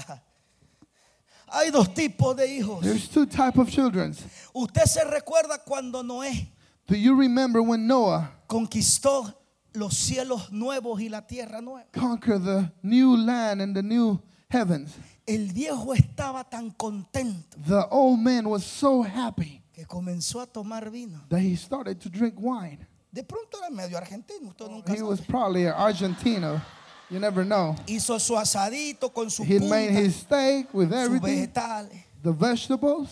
[1.52, 2.80] Hay dos tipos de hijos.
[2.80, 4.14] There's two type of children.
[4.54, 6.46] Usted se recuerda cuando Noé
[6.86, 9.34] Do you remember when Noah conquistó
[9.74, 11.86] los cielos nuevos y la tierra nueva.
[11.92, 14.92] conquered the new land and the new heavens?
[15.26, 20.90] El viejo estaba tan contento The old man was so happy que comenzó a tomar
[20.90, 21.20] vino.
[21.28, 22.78] that he started to drink wine.
[23.12, 25.08] De pronto era medio argentino, usted nunca He sabe.
[25.08, 26.64] was probably an Argentina.
[27.10, 27.74] You never know.
[27.86, 32.04] Hizo su asadito con su He made punta, his steak with sus everything, vegetales.
[32.22, 33.08] the vegetables,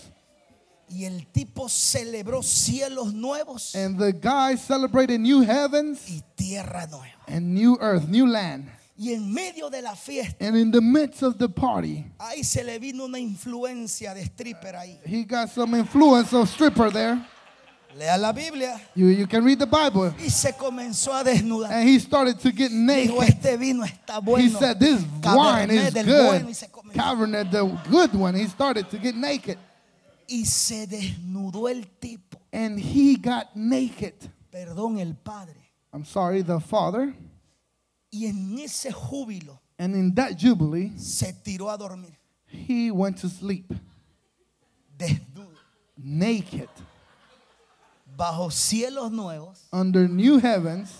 [0.90, 7.24] Y el tipo celebró cielos nuevos and the guy celebrated new heavens y tierra nueva.
[7.26, 8.70] and new earth, new land.
[9.01, 12.64] Y en medio de la fiesta, And in the midst of the party, ahí se
[12.64, 14.99] le vino una influencia de stripper ahí.
[15.07, 17.24] he got some influence of stripper there.
[17.96, 18.80] Lea la Biblia.
[18.94, 20.12] You, you can read the Bible.
[20.18, 21.70] Y se comenzó a desnudar.
[21.72, 23.28] And he started to get Dijo, naked.
[23.28, 24.44] este vino está bueno.
[24.44, 26.26] He said, This wine Cabernet is del good.
[26.26, 27.01] bueno", y se comenzó.
[27.01, 28.34] Cabernet, the good one.
[28.34, 29.59] He started to get naked.
[30.28, 32.38] Y se desnudó el tipo.
[32.53, 34.14] And he got naked.
[34.53, 35.55] Perdón, el padre.
[35.92, 37.14] I'm sorry, the father.
[38.11, 42.16] Y en ese júbilo And in that jubilee, se tiró a dormir.
[42.46, 43.72] he went to sleep
[44.96, 45.56] Desnudo.
[45.96, 46.68] naked
[48.16, 50.90] Bajo cielos nuevos under new heavens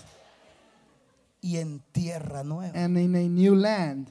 [1.41, 2.71] y en tierra nueva.
[2.75, 4.07] and in a new land.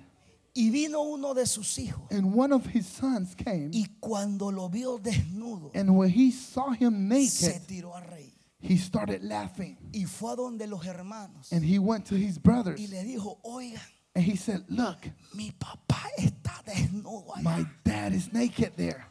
[0.54, 2.02] Y vino uno de sus hijos.
[2.10, 6.70] And one of his sons came, Y cuando lo vio desnudo, and when he saw
[6.72, 8.27] him se naked, tiró a reír.
[8.60, 9.76] He started laughing.
[9.92, 11.52] Y fue a donde los hermanos.
[11.52, 13.80] And he went to his brothers Y le dijo, oigan,
[14.14, 17.42] and he said, Look, mi papá está desnudo allá.
[17.42, 19.06] my dad is naked there.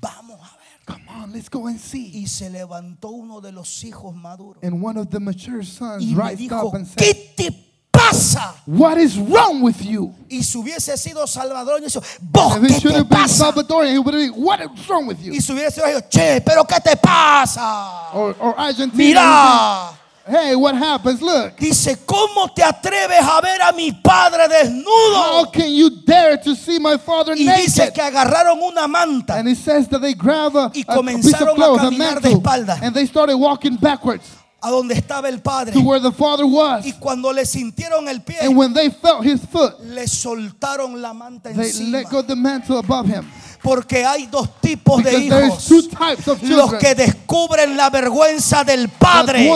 [0.00, 0.84] Vamos a ver.
[0.86, 2.10] Come on, let's go and see.
[2.14, 4.62] Y se levantó uno de los hijos maduros.
[4.62, 7.67] And one of the mature sons Y rised dijo, up and ¿qué said, te
[7.98, 8.54] pasa?
[8.66, 10.14] What is wrong with you?
[10.30, 13.50] Y si hubiese sido salvadoreño, dice, ¿vos qué te pasa?
[13.52, 15.32] Been, what is wrong with you?
[15.32, 18.10] Y si hubiese sido, che, pero ¿qué te pasa?
[18.14, 18.96] Or, or Argentina.
[18.96, 19.90] Mira,
[20.30, 21.22] Hey, what happens?
[21.22, 21.56] Look.
[21.56, 25.52] dice, ¿cómo te atreves a ver a mi padre How desnudo?
[25.52, 27.94] can you dare to see my father Y dice naked?
[27.94, 31.32] que agarraron una manta And it says that they grab a, Y a- a piece
[31.32, 32.78] comenzaron a of clothes, a caminar de mantle, espalda.
[32.82, 34.26] and they started walking backwards
[34.60, 35.72] a donde estaba el padre.
[35.72, 36.84] to where the father was.
[36.84, 41.12] Y cuando le sintieron el pie, And when they felt his foot, le soltaron la
[41.14, 41.98] manta they encima.
[41.98, 43.24] let go the mantle above him.
[43.62, 45.66] Porque hay dos tipos de hijos.
[45.90, 49.50] types of Los que descubren la vergüenza del padre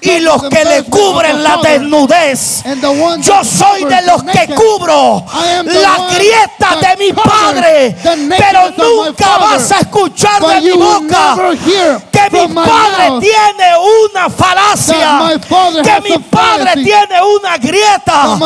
[0.00, 2.64] y los que le cubren la desnudez.
[3.20, 5.24] Yo soy de los que cubro
[5.64, 7.96] la grieta de mi padre,
[8.38, 11.36] pero nunca vas a escuchar de mi boca
[12.10, 13.72] que mi padre tiene
[14.06, 15.38] una falacia,
[15.82, 18.36] que mi padre tiene una grieta.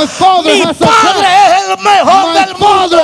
[0.45, 2.99] Mi padre es el mejor del mundo.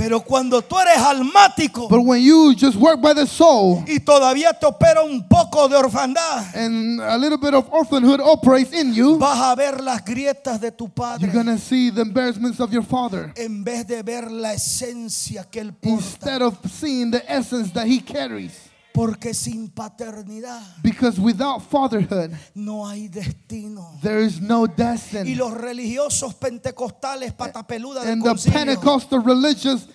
[0.00, 4.52] Pero cuando tú eres almático But when you just work by the soul y todavía
[4.58, 9.18] te opera un poco de orfandad, and a little bit of orphanhood operates in you,
[9.18, 12.82] vas a ver las grietas de tu you're padre gonna see the embarrassments of your
[12.82, 15.98] father en vez de ver la esencia que él porta.
[16.02, 18.69] instead of seeing the essence that he carries.
[18.92, 23.98] Porque sin paternidad Because without fatherhood, no hay destino.
[24.02, 25.34] there is no Y destiny.
[25.36, 29.86] los religiosos pentecostales patapeludas del And the concilio Pentecostal religious,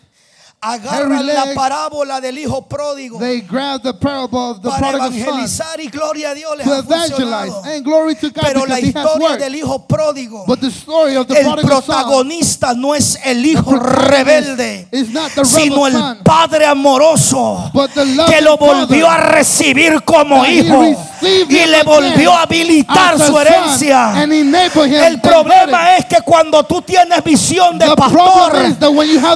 [0.62, 5.20] agarran la parábola del hijo pródigo they grab the parable of the para prodigal son
[5.20, 7.64] evangelizar y gloria a Dios les ha funcionado.
[7.66, 11.40] And glory to God Pero la historia del hijo pródigo, But the story of the
[11.40, 17.70] el son protagonista no es el hijo rebelde, is not the sino el padre amoroso
[17.74, 20.84] but the que lo volvió a recibir como hijo
[21.22, 24.14] y le volvió a habilitar su herencia.
[24.24, 28.54] El problema es que cuando tú tienes visión de pastor,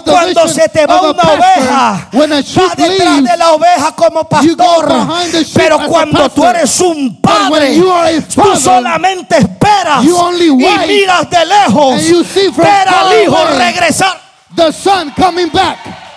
[0.06, 5.08] cuando se te va una oveja, va detrás de la oveja como pastor.
[5.54, 7.82] Pero cuando tú eres un padre,
[8.34, 12.02] tú solamente esperas y miras de lejos
[12.58, 14.30] ver al hijo regresar.
[14.56, 16.09] the son coming back.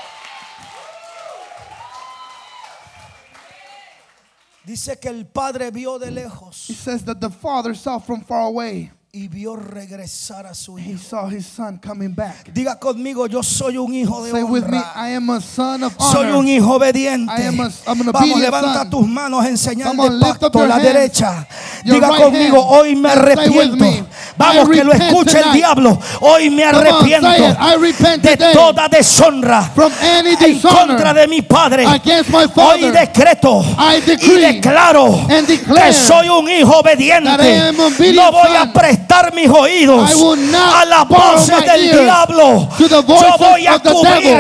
[4.64, 6.68] Dice que el padre vio de lejos.
[6.68, 8.90] He says that the father saw from far away.
[9.14, 11.02] Y vio regresar a su He hijo.
[11.10, 12.48] saw his son coming back.
[12.54, 14.78] Diga conmigo, yo soy un hijo de Say with me.
[14.78, 16.46] I am a son of Soy un honor.
[16.48, 17.30] hijo obediente.
[17.30, 18.90] I am a- I'm an Vamos, levanta son.
[18.90, 21.46] tus manos en señal de pacto, la derecha.
[21.84, 22.80] Your Diga right conmigo, hand.
[22.80, 23.76] hoy me arrepiento.
[23.76, 24.04] me,
[24.38, 25.98] Vamos, I que lo escuche el diablo.
[26.22, 28.22] Hoy me on, arrepiento it.
[28.22, 31.84] De today toda deshonra from any en contra de mi padre.
[31.84, 37.72] Hoy decreto I y declaro and que soy un hijo obediente.
[38.14, 39.01] No voy a son.
[39.03, 42.68] Prestar mis oídos I will not a las borrow voces del diablo.
[42.78, 43.03] Yo
[43.38, 44.38] voy a cubrir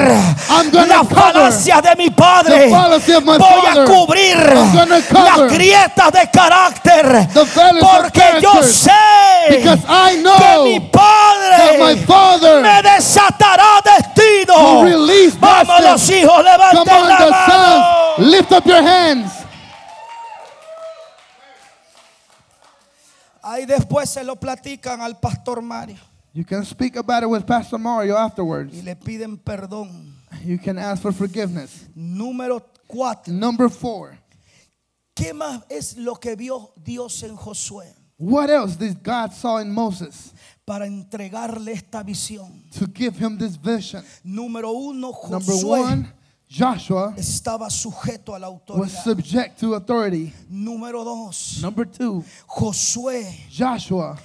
[0.88, 2.68] las falacias de mi padre.
[2.68, 7.28] Voy a cubrir las grietas de carácter.
[7.80, 8.90] Porque yo sé
[9.48, 11.96] que mi padre
[12.62, 14.84] me desatará destino.
[15.38, 18.02] Vamos los hijos, levanten la mano.
[18.18, 19.41] lift up your hands.
[23.52, 25.98] Ahí después se lo platican al pastor Mario
[26.34, 28.72] You can speak about it with Pastor Mario afterwards.
[28.74, 30.16] y le piden perdón.
[30.42, 31.86] You can ask for forgiveness.
[31.94, 33.32] Número cuatro.
[33.34, 34.16] Number four.
[35.14, 39.70] ¿Qué más es lo que vio Dios en Josué What else did God saw in
[39.70, 40.32] Moses
[40.64, 42.62] para entregarle esta visión?
[42.78, 44.02] to give him this vision?
[44.24, 46.12] Número uno, Number Josué one,
[46.52, 49.04] Joshua estaba sujeto a la was autoridad.
[49.04, 50.32] subject to authority.
[50.50, 54.18] Número dos, Number two, Josué Joshua,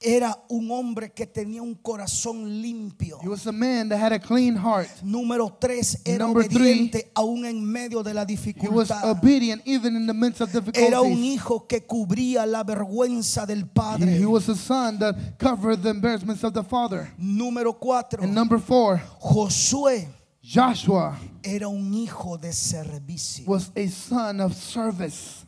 [0.00, 3.18] era un hombre que tenía un corazón limpio.
[3.22, 4.88] he was a man that had a clean heart.
[5.04, 6.56] Número tres, era Number three,
[6.88, 9.04] obediente aún en medio de la He was dificultad.
[9.10, 11.34] obedient even in the midst of Era un difficulties.
[11.34, 14.16] hijo que cubría la vergüenza del He, padre.
[14.18, 17.12] he was a son that covered the embarrassments of the father.
[17.18, 20.08] Número cuatro, And number four, Josué
[20.50, 23.44] Joshua era un hijo de servicio.
[23.46, 25.44] was a son of service.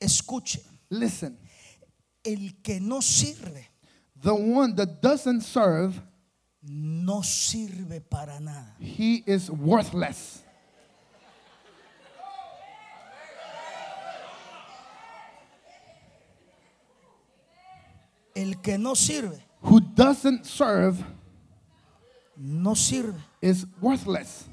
[0.00, 1.36] Escuche, Listen,
[2.24, 3.66] el que no sirve,
[4.22, 6.00] the one that doesn't serve,
[6.62, 8.74] no sirve para nada.
[8.78, 10.42] he is worthless.
[18.34, 21.02] El que no sirve, Who doesn't serve
[22.36, 23.14] no sirve.
[23.44, 24.48] Is worthless.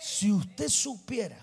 [0.00, 1.36] Si usted supiera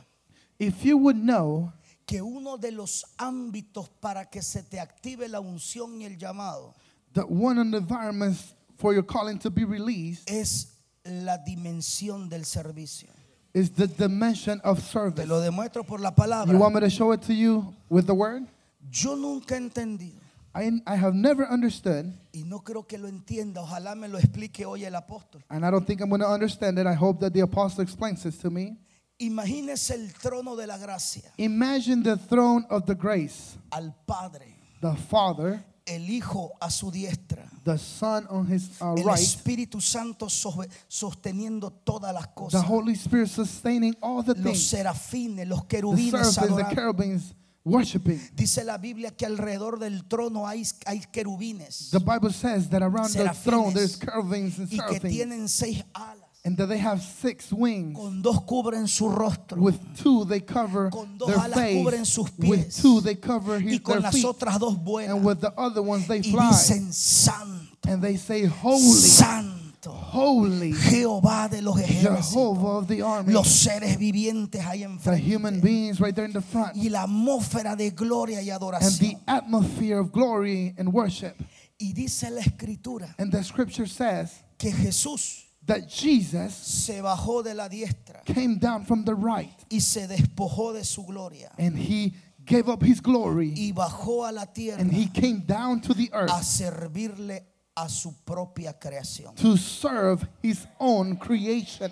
[0.57, 1.73] If you would know
[2.07, 6.73] que uno de los ámbitos para que se te active la unción y el llamado
[7.13, 10.67] that one of the environments for your calling to be released es
[11.05, 13.09] la dimensión del servicio.
[13.53, 15.25] is the dimension of Te service.
[15.27, 16.57] lo demuestro por la You palabra.
[16.57, 18.43] want me to show it to you with the word?
[18.91, 20.21] Yo nunca he entendido
[20.55, 23.61] I, I have never understood, y no creo que lo entienda.
[23.61, 25.43] Ojalá me lo explique hoy el apóstol.
[25.49, 26.87] and I don't think I'm going to understand it.
[26.87, 28.77] I hope that the apostle explains this to me.
[29.19, 34.95] Imagínese el trono de la gracia, Imagine the throne of the grace, al Padre, the
[34.95, 40.27] Father, el Hijo a su diestra, the Son on his uh, el right, Espíritu Santo
[40.29, 46.11] sosteniendo todas las the Holy Spirit sustaining all the los things, serafines, los the querubines
[46.11, 47.33] seraphims, the cherubims
[47.65, 48.19] worshiping.
[48.35, 53.11] Dice la Biblia que alrededor del trono hay, hay querubines The Bible says that around
[53.13, 56.19] the throne there's cherubims and y que tienen seis alas.
[56.45, 57.95] and that they have six wings.
[57.97, 62.13] Con dos cubren su rostro With two they cover Con dos their alas cubren face.
[62.13, 64.25] sus With two they cover y con their las feet.
[64.25, 65.17] otras dos vuelan.
[65.17, 66.49] And with the other ones they y fly.
[66.51, 73.27] dicen santo, And they say, Holy, santo, holy, Jehová de los ejércitos.
[73.27, 75.61] Los seres vivientes ahí The human enfrente.
[75.61, 76.75] beings right there in the front.
[76.75, 79.21] Y la atmósfera de gloria y And the adoración.
[79.27, 81.35] atmosphere of glory and worship.
[81.79, 87.53] Y dice la escritura And the scripture says que Jesús that Jesus se bajó de
[87.53, 92.13] la diestra came down from the right y se despojó de su gloria and he
[92.45, 96.09] gave up his glory y bajó a la tierra and he came down to the
[96.13, 97.43] a earth servirle
[97.75, 99.35] a su propia creación.
[99.35, 101.91] to serve his own creation.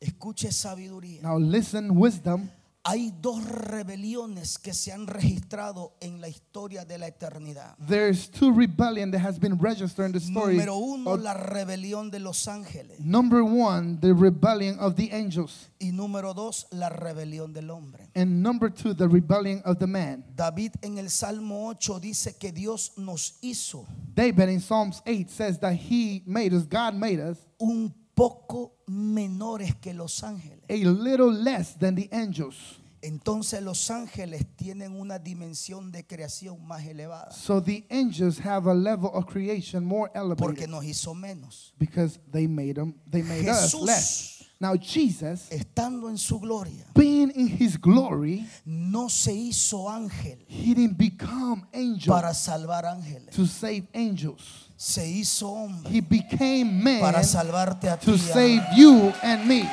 [0.00, 1.22] Escuche sabiduría.
[1.22, 2.50] Now listen, wisdom.
[2.90, 7.76] Hay dos rebeliones que se han registrado en la historia de la eternidad.
[7.86, 10.56] There's two rebellion that has been registered in the story.
[10.56, 12.98] Número uno, of- la rebelión de los ángeles.
[12.98, 15.68] number one, the rebellion of the angels.
[15.78, 18.08] Y número dos, la rebelión del hombre.
[18.14, 20.24] And number two, the rebellion of the man.
[20.34, 25.58] David en el Salmo 8 dice que Dios nos hizo David in Psalms 8 says
[25.58, 30.60] that he made us, God made us, un poco menores que los ángeles.
[30.68, 32.80] a little less than the angels.
[33.00, 38.74] Entonces los ángeles tienen una dimensión de creación más elevada So the angels have a
[38.74, 41.72] level of creation more porque elevated nos hizo menos.
[41.78, 43.86] because they made them, they made us Jesús.
[43.86, 44.34] less.
[44.60, 50.74] Now Jesus, Estando en su gloria, being in his glory, no se hizo ángel he
[50.74, 53.32] didn't become angel para salvar ángeles.
[53.36, 54.67] to save angels.
[54.80, 58.06] Se hizo hombre He became man para salvarte a ti.
[58.06, 59.68] to a save you and me.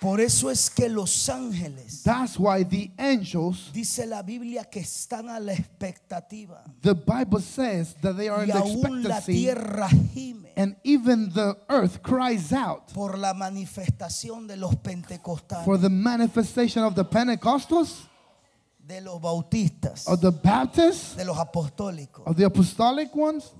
[0.00, 5.28] Por eso es que los ángeles, That's why the angels, dice la Biblia, que están
[5.28, 6.64] a la expectativa.
[6.82, 10.74] the Bible says that they are in Y the aún la expectancy, tierra gime and
[10.82, 16.96] even the earth cries out por la manifestación de los pentecostales, for the manifestation of
[16.96, 18.08] the Pentecostals,
[18.84, 23.52] de los bautistas, of the Baptists, de los apostólicos, of the apostolic ones.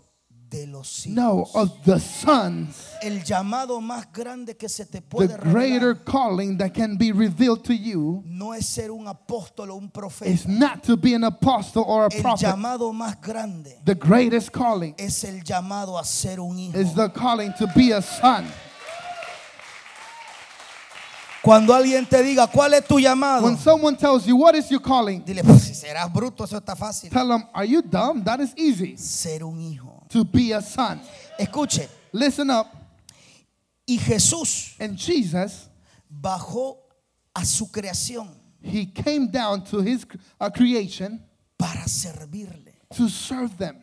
[0.51, 2.90] de los No, of the sons.
[3.03, 7.65] El llamado más grande que se te The greater revelar calling that can be revealed
[7.65, 9.90] to you no es ser un apóstol o un
[10.27, 12.44] is not to be an apostle or a El prophet.
[12.47, 16.77] llamado más grande The greatest calling es el llamado a ser un hijo.
[16.78, 18.44] is the calling to be a son.
[21.43, 23.44] Cuando alguien te diga, ¿cuál es tu llamado?
[23.44, 25.24] When someone tells you, What is your calling?
[25.24, 27.10] Dile, pues si serás bruto, eso está fácil.
[27.10, 28.23] Tell them, Are you dumb?
[28.23, 28.97] That is easy.
[28.97, 30.06] Ser un hijo.
[30.10, 31.01] To be a son.
[31.39, 32.66] Escuche, Listen up.
[33.86, 35.69] y Jesús And Jesus,
[36.09, 36.77] bajó
[37.35, 38.28] a su creación
[38.62, 40.06] he came down to his
[40.40, 41.20] uh, creation
[41.59, 42.73] para servirle.
[42.94, 43.77] to serve them.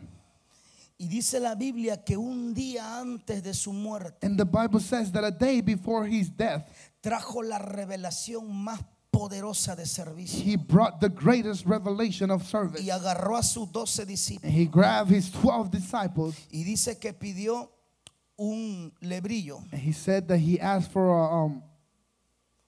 [0.97, 5.11] Y dice la Biblia que un día antes de su muerte And the Bible says
[5.13, 6.63] that a day before his death,
[7.01, 8.81] trajo la revelación más
[9.11, 12.81] poderosa de servicio he brought the greatest revelation of service.
[12.83, 17.13] y agarró a sus doce discípulos And he grabbed his 12 disciples y dice que
[17.13, 17.71] pidió
[18.37, 21.61] un lebrillo, and he said that he asked for a, um,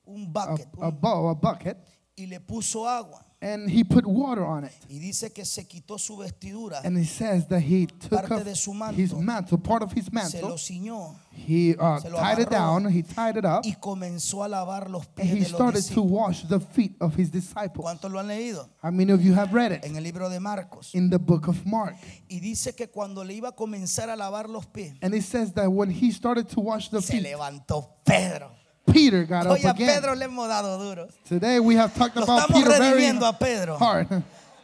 [0.05, 1.77] un a, bucket, a un- bowl, a bucket,
[2.17, 3.23] y le puso agua.
[3.41, 4.71] And he put water on it.
[4.87, 8.55] Y dice que se quitó su vestidura, And he says that he took Parte de
[8.55, 10.41] su his mantle, part of his se mantle.
[10.41, 14.47] lo ciñó He uh, se tied it down, he tied it up, y comenzó a
[14.47, 17.83] lavar los and he de los started to wash the feet of his disciples.
[17.83, 18.69] ¿Cuántos lo han leído?
[18.83, 19.85] How many of you have read it?
[19.85, 20.93] En el libro de Marcos.
[20.93, 21.95] In the book of Mark.
[22.29, 25.53] Y dice que cuando le iba a comenzar a lavar los pies, And it says
[25.53, 28.60] that when he started to wash the se feet, levantó Pedro.
[28.91, 29.87] Peter got up Oye, a again.
[29.87, 31.07] Pedro le hemos dado duro.
[31.27, 33.77] Today we have talked Lo about estamos Peter very redimiendo a Pedro.
[33.77, 34.09] hard.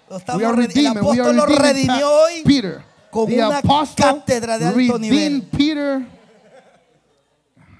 [0.09, 1.03] Lo We are redi- el redeeming.
[1.05, 2.83] We are apóstol lo redeeming redimió hoy Peter.
[3.11, 5.41] con The una apostle cátedra de alto redeemed nivel.
[5.51, 6.05] Peter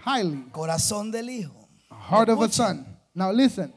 [0.06, 0.44] highly.
[0.52, 1.68] Corazón del Hijo.
[1.90, 2.86] Heart of a son.
[3.14, 3.74] Now listen.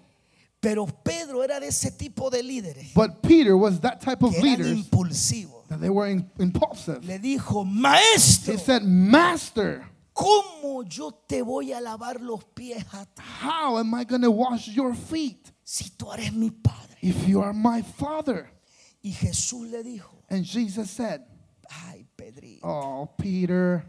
[0.61, 4.41] Pero Pedro era de ese tipo de líderes But Peter was that type of que
[4.41, 5.67] eran leaders impulsivos.
[5.69, 7.03] that they were in- impulsive.
[7.03, 13.05] Le dijo, maestro, He said, Master, ¿cómo yo te voy a lavar los pies a
[13.07, 16.97] ti how am I going to wash your feet si tú eres mi padre?
[17.03, 18.51] if you are my father?
[19.03, 21.23] Y Jesús le dijo, And Jesus said,
[21.71, 23.85] ay Pedrito, Oh, Peter,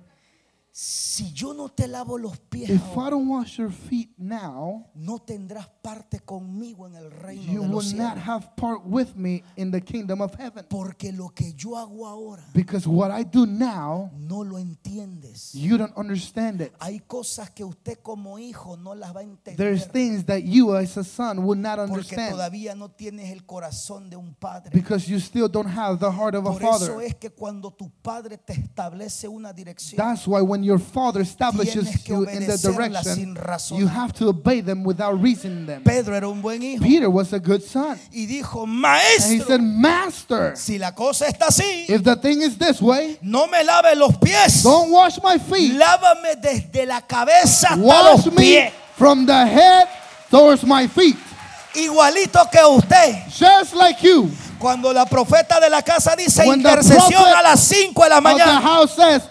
[0.74, 4.86] si yo no te lavo los pies if I ahora, don't wash your feet now,
[4.96, 8.24] no tendrás parte conmigo en el reino you de will los not cielos.
[8.26, 10.66] have part with me in the kingdom of heaven.
[10.70, 15.54] Porque lo que yo hago ahora Because what I do now, no lo entiendes.
[15.54, 16.72] you don't understand it.
[16.80, 19.24] Hay cosas que usted como hijo no las va a
[19.58, 23.30] There's entender things that you as a son will not porque understand todavía no tienes
[23.32, 24.72] el corazón de un padre.
[24.74, 27.02] because you still don't have the heart of a Por eso father.
[27.06, 32.08] es que cuando tu padre te establece una dirección, That's why when your father establishes
[32.08, 33.36] you in the direction,
[33.78, 35.84] you have to obey them without reasoning them.
[35.84, 37.98] Pedro era un buen hijo Peter was a good son.
[38.12, 42.58] y dijo, And he said, Master, si la cosa está así, if the thing is
[42.58, 45.74] this way, no me lave los pies, don't wash my feet.
[45.74, 49.88] lávame desde la cabeza hasta Wash los me pies, from the head
[50.30, 51.18] towards my feet.
[51.74, 53.24] igualito que usted.
[53.30, 54.30] Just like you.
[54.62, 58.62] Cuando la profeta de la casa dice When intercesión a las 5 de la mañana
[58.88, 59.24] says,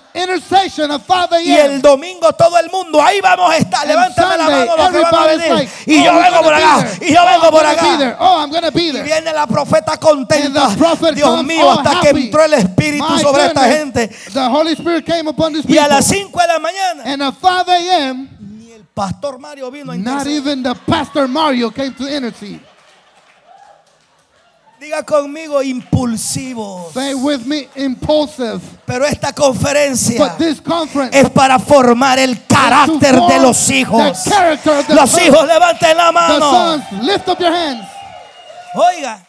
[1.45, 4.99] y el domingo todo el mundo, ahí vamos a estar, levántame la mano los que
[4.99, 5.53] van a venir.
[5.53, 8.17] like, y oh, yo we're vengo por acá, y yo Oh, vengo por acá.
[8.19, 10.69] Oh, Y viene la profeta contenta.
[11.15, 14.09] Dios comes mío, all hasta que entró el Espíritu My sobre esta gente.
[14.33, 17.35] The Holy Spirit came upon this Y a las 5 de la mañana, And at
[17.41, 20.37] 5 a.m., ni el pastor Mario vino a not interceder.
[20.37, 22.70] even the Pastor Mario came to intercede.
[24.81, 26.91] Diga conmigo, impulsivo.
[26.95, 28.61] Say with me, impulsive.
[28.87, 30.35] Pero esta conferencia
[31.13, 34.25] es para formar el carácter form de los hijos.
[34.25, 36.41] the character of the Los hijos levanten la mano.
[36.41, 37.87] sons, lift up your hands.
[38.75, 39.21] Oiga,